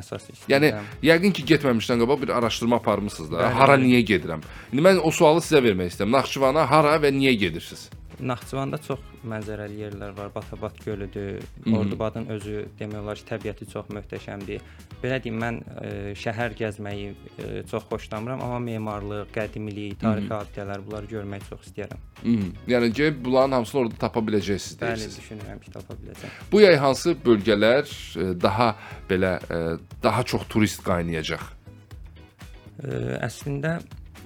əsas 0.01 0.31
istəyirəm. 0.33 0.53
Yəni 0.55 0.71
yəqin 1.05 1.33
ki, 1.37 1.45
getməmişdən 1.53 2.01
qabaq 2.01 2.23
bir 2.23 2.33
araşdırma 2.39 2.77
aparmısınız 2.81 3.33
da. 3.33 3.43
Bəli, 3.43 3.53
hara 3.61 3.77
bəli. 3.77 3.85
niyə 3.91 4.05
gedirəm? 4.15 4.41
İndi 4.73 4.85
mən 4.89 5.01
o 5.05 5.11
sualı 5.13 5.45
sizə 5.45 5.61
vermək 5.65 5.93
istəyirəm. 5.93 6.17
Naxçıvana 6.17 6.65
hara 6.71 6.97
və 7.05 7.13
niyə 7.13 7.37
gedirsiniz? 7.37 7.91
Naxçıvanda 8.21 8.79
çox 8.79 8.99
mənzərəli 9.29 9.81
yerlər 9.83 10.15
var. 10.17 10.31
Batabat 10.35 10.79
gölüdür. 10.85 11.43
Ordubadın 11.73 12.29
özü 12.35 12.65
demək 12.79 13.01
olar 13.03 13.21
ki, 13.21 13.27
təbiəti 13.29 13.69
çox 13.71 13.91
möhtəşəmdir. 13.95 14.63
Belə 15.03 15.19
deyim, 15.25 15.39
mən 15.41 15.61
e, 15.85 15.91
şəhər 16.19 16.55
gəzməyi 16.59 17.09
e, 17.13 17.49
çox 17.71 17.87
xoşlamıram, 17.91 18.43
amma 18.45 18.59
memarlıq, 18.65 19.33
qədimilik, 19.35 19.99
tarixi 20.01 20.33
abidələr 20.37 20.85
bunları 20.87 21.11
görməyi 21.11 21.45
çox 21.49 21.67
istəyirəm. 21.69 22.05
Hmm. 22.23 22.53
Yəni 22.71 22.93
ki, 22.97 23.11
bunların 23.25 23.59
hamısını 23.59 23.81
orada 23.81 24.01
tapa 24.07 24.23
biləcəksiniz 24.25 24.79
Bəli, 24.81 25.01
deyirsiniz. 25.03 25.19
düşünürəm 25.21 25.61
ki, 25.65 25.75
tapa 25.75 25.99
biləcəm. 26.01 26.39
Bu 26.53 26.63
yay 26.65 26.77
hansı 26.81 27.17
bölgələr 27.27 27.85
e, 27.91 28.31
daha 28.41 28.71
belə 29.11 29.35
e, 29.51 29.61
daha 30.03 30.23
çox 30.23 30.49
turist 30.49 30.81
qaynayacaq? 30.87 31.45
E, 32.85 32.97
əslində 33.25 33.79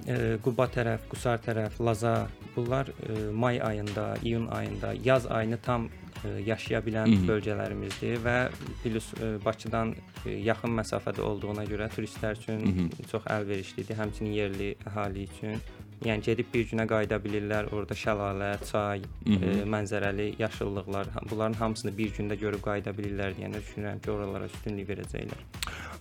e, 0.07 0.37
Quba 0.43 0.69
tərəf, 0.71 1.09
Qusar 1.11 1.41
tərəf, 1.43 1.79
Laza 1.83 2.15
bunlar 2.55 2.87
e, 2.87 3.31
may 3.31 3.61
ayında, 3.61 4.15
iyun 4.23 4.47
ayında, 4.47 4.93
yaz 5.03 5.27
ayını 5.27 5.57
tam 5.57 5.89
e, 6.25 6.29
yaşaya 6.45 6.79
bilən 6.79 7.07
Mhm. 7.09 7.27
bölgələrimizdir 7.27 8.17
və 8.25 8.49
plus 8.83 9.13
e, 9.13 9.45
Bakıdan 9.45 9.95
e, 10.25 10.29
yaxın 10.31 10.69
məsafədə 10.79 11.21
olduğuna 11.21 11.63
görə 11.63 11.87
turistlər 11.89 12.35
üçün 12.41 12.59
Mhm. 12.67 12.89
çox 13.11 13.23
əlverişlidir, 13.23 13.95
həmçinin 13.95 14.31
yerli 14.33 14.75
əhali 14.87 15.23
üçün. 15.29 15.57
Yəni 16.05 16.23
gedib 16.23 16.47
bir 16.53 16.63
günə 16.69 16.85
qayıda 16.87 17.17
bilirlər. 17.19 17.65
Orada 17.75 17.93
şəlalə, 17.93 18.53
çay, 18.71 19.01
Mhm. 19.25 19.43
e, 19.43 19.65
mənzərəli 19.73 20.27
yaşıllıqlar, 20.39 21.07
bunların 21.29 21.53
hamısını 21.59 21.91
bir 21.97 22.13
gündə 22.15 22.37
görüb 22.39 22.61
qayıda 22.63 22.93
bilirlər 22.95 23.35
deyəndə 23.35 23.59
düşünürəm 23.65 23.99
ki, 24.03 24.11
oralara 24.11 24.45
üstünlük 24.45 24.87
verəcəklər. 24.89 25.41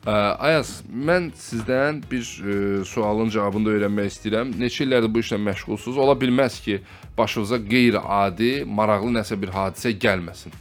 Ə, 0.06 0.14
Ayaz, 0.38 0.82
mən 0.94 1.32
sizdən 1.34 1.98
bir 2.10 2.22
ə, 2.22 2.84
sualın 2.84 3.28
cavabını 3.34 3.66
da 3.66 3.70
öyrənmək 3.74 4.06
istəyirəm. 4.12 4.54
Neçə 4.62 4.86
illərdir 4.86 5.10
bu 5.14 5.18
işlə 5.18 5.40
məşğulsunuz? 5.48 5.98
Ola 5.98 6.14
bilməz 6.20 6.60
ki, 6.62 6.80
başınıza 7.18 7.58
qeyri-adi, 7.58 8.64
maraqlı 8.64 9.10
nəsə 9.18 9.40
bir 9.42 9.48
hadisə 9.48 9.90
gəlməsin. 9.98 10.54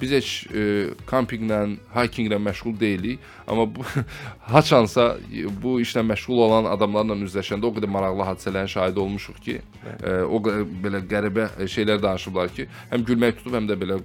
Biz 0.00 0.14
heç 0.16 0.30
ə, 0.48 0.62
kampinqlə, 1.08 1.58
hikinqlə 1.94 2.38
məşğul 2.42 2.74
deyilik, 2.80 3.22
amma 3.46 3.66
bu 3.74 3.84
haçansa 4.54 5.14
bu 5.62 5.76
işlə 5.84 6.02
məşğul 6.08 6.42
olan 6.46 6.68
adamlarla 6.72 7.16
üzləşəndə 7.26 7.68
o 7.68 7.72
qədər 7.76 7.92
maraqlı 7.94 8.26
hadisələrin 8.30 8.72
şahidi 8.74 9.02
olmuşuq 9.04 9.38
ki, 9.44 9.56
ə, 9.84 10.16
o 10.26 10.40
belə 10.84 11.02
qəribə 11.10 11.48
şeylər 11.70 12.02
danışıblar 12.02 12.52
ki, 12.56 12.68
həm 12.90 13.06
gülmək 13.06 13.38
tutub, 13.38 13.54
həm 13.58 13.70
də 13.70 13.78
belə 13.80 14.00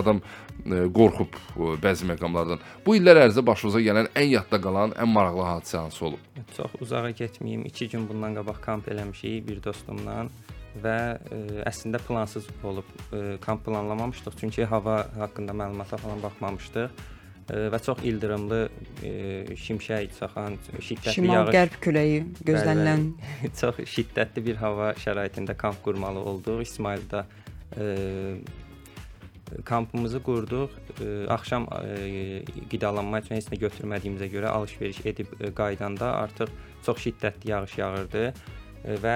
adam 0.00 0.22
ə, 0.22 0.86
qorxub 0.96 1.36
ə, 1.36 1.74
bəzi 1.84 2.08
məqamlardan. 2.14 2.64
Bu 2.86 2.96
illər 2.98 3.24
ərzində 3.26 3.46
başınıza 3.52 3.84
gələn 3.84 4.10
ən 4.16 4.30
yadda 4.32 4.60
qalan, 4.64 4.96
ən 4.96 5.12
maraqlı 5.12 5.44
hadisə 5.50 5.82
hansı 5.82 6.08
olub? 6.10 6.30
Çox 6.56 6.80
uzağa 6.80 7.10
getməyim. 7.10 7.64
2 7.68 7.88
gün 7.88 8.08
bundan 8.08 8.34
qabaq 8.38 8.60
kamp 8.62 8.88
eləmişik 8.88 9.48
bir 9.48 9.62
dostumla 9.64 10.24
və 10.82 10.98
e, 11.30 11.40
əslində 11.68 12.00
plansız 12.02 12.46
olub. 12.66 12.86
E, 13.12 13.36
kamp 13.44 13.64
planlamamışdıq 13.66 14.38
çünki 14.40 14.66
hava 14.68 15.04
haqqında 15.18 15.54
məlumata 15.56 15.98
falan 16.00 16.22
baxmamışdıq. 16.22 16.90
E, 17.44 17.60
və 17.72 17.80
çox 17.84 18.02
ildırımlı, 18.08 18.60
e, 19.04 19.12
şimşək 19.66 20.18
çaxan, 20.18 20.58
şiddətli 20.78 21.06
yağış 21.06 21.20
Şimal-qərb 21.20 21.78
küləyi 21.84 22.20
gözlənilən 22.50 23.06
çox 23.60 23.84
şiddətli 23.94 24.44
bir 24.50 24.60
hava 24.62 24.92
şəraitində 25.04 25.56
kamp 25.56 25.82
qurmalı 25.84 26.24
olduq. 26.32 26.64
İsmaildə 26.66 27.24
e, 27.78 27.86
kampımızı 29.64 30.22
qurduq. 30.22 30.74
E, 31.04 31.28
axşam 31.30 31.68
qidalanma 32.70 33.22
üçün 33.22 33.38
heç 33.38 33.52
nə 33.52 33.60
götürmədiyimizə 33.62 34.30
görə 34.32 34.50
alış-veriş 34.56 35.04
edib 35.06 35.38
qaydanda 35.54 36.16
artıq 36.24 36.50
çox 36.86 37.06
şiddətli 37.06 37.50
yağış 37.50 37.78
yağırdı 37.78 38.26
və 38.84 39.14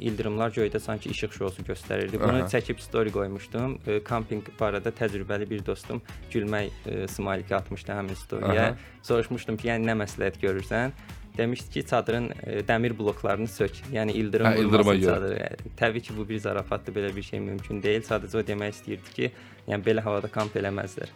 ildırımlar 0.00 0.52
göydə 0.56 0.80
sanki 0.80 1.10
işıq 1.10 1.32
şousu 1.36 1.62
göstərirdi. 1.62 2.20
Bunu 2.20 2.42
Aha. 2.42 2.48
çəkib 2.52 2.80
story 2.80 3.12
qoymuşdum. 3.12 3.78
E, 3.86 3.98
kampinq 4.04 4.50
barədə 4.60 4.92
təcrübəli 4.96 5.48
bir 5.50 5.66
dostum 5.66 6.02
gülmək 6.32 6.72
e, 6.86 7.06
smayliki 7.08 7.56
atmışdı 7.56 7.92
həmin 7.92 8.18
storyyə. 8.24 8.72
Soruşmuşdum 9.06 9.60
ki, 9.60 9.70
yəni 9.72 9.88
nə 9.90 9.96
məsləhət 10.02 10.40
görürsən? 10.42 10.96
Demişdi 11.36 11.70
ki, 11.70 11.86
çadırın 11.86 12.30
e, 12.42 12.60
dəmir 12.68 12.96
bloklarını 12.98 13.48
sök. 13.48 13.82
Yəni 13.92 14.16
ildırım 14.16 14.46
Hə, 14.46 14.64
vurmasın 14.64 15.02
çadırı. 15.02 15.38
Yəni, 15.42 15.74
Təbii 15.76 16.00
ki, 16.00 16.16
bu 16.16 16.28
bir 16.28 16.38
zarafatdır, 16.38 16.94
belə 16.96 17.16
bir 17.16 17.22
şey 17.22 17.40
mümkün 17.40 17.82
deyil. 17.82 18.02
Sadəcə 18.08 18.40
o 18.40 18.46
demək 18.46 18.72
istəyirdi 18.78 19.16
ki, 19.18 19.32
yəni 19.68 19.84
belə 19.84 20.04
havada 20.04 20.32
kamp 20.32 20.56
eləməzlər. 20.56 21.12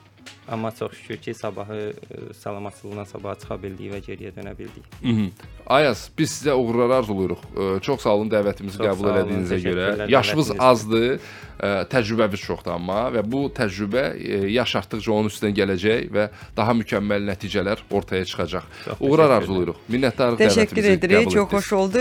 Amma 0.49 0.71
çox 0.75 0.93
şükür 0.93 1.17
ki, 1.17 1.35
sabahı 1.35 1.93
e, 2.11 2.35
salamatçılığına 2.35 3.05
sabaha 3.05 3.35
çıxa 3.35 3.57
bildik 3.63 3.93
və 3.93 4.01
geriyə 4.07 4.33
dönə 4.35 4.59
bildik. 4.59 4.85
Mhm. 5.03 5.29
Ayaz, 5.67 6.11
biz 6.19 6.31
sizə 6.33 6.53
uğurlar 6.59 6.91
arzulayırıq. 6.99 7.43
Ə, 7.57 7.81
Çox 7.81 8.01
sağ 8.03 8.15
olun 8.17 8.31
dəvətimizi 8.33 8.77
Çox 8.81 8.87
qəbul 8.87 9.11
elədiyinizə 9.13 9.59
görə. 9.63 10.11
Yaşınız 10.11 10.51
azdır, 10.59 11.21
ə, 11.61 11.71
təcrübəniz 11.93 12.43
çoxdur 12.47 12.73
amma 12.75 13.03
və 13.15 13.23
bu 13.33 13.45
təcrübə 13.55 14.03
yaş 14.51 14.77
artdıqca 14.81 15.13
onun 15.13 15.29
üstünə 15.31 15.53
gələcək 15.55 16.11
və 16.17 16.29
daha 16.57 16.73
mükəmməl 16.81 17.29
nəticələr 17.31 17.79
ortaya 17.91 18.25
çıxacaq. 18.25 18.65
Çox 18.85 19.01
Uğurlar 19.01 19.31
arzulayırıq. 19.39 19.77
Minnətdarlıq 19.93 20.41
Təşəkkür 20.43 20.81
dəvətimizi 20.81 20.97
edirik. 20.99 21.17
qəbul 21.21 21.33
Çox 21.35 21.47
etdiniz. 21.47 21.65
xoş 21.65 21.73
oldu. 21.73 21.99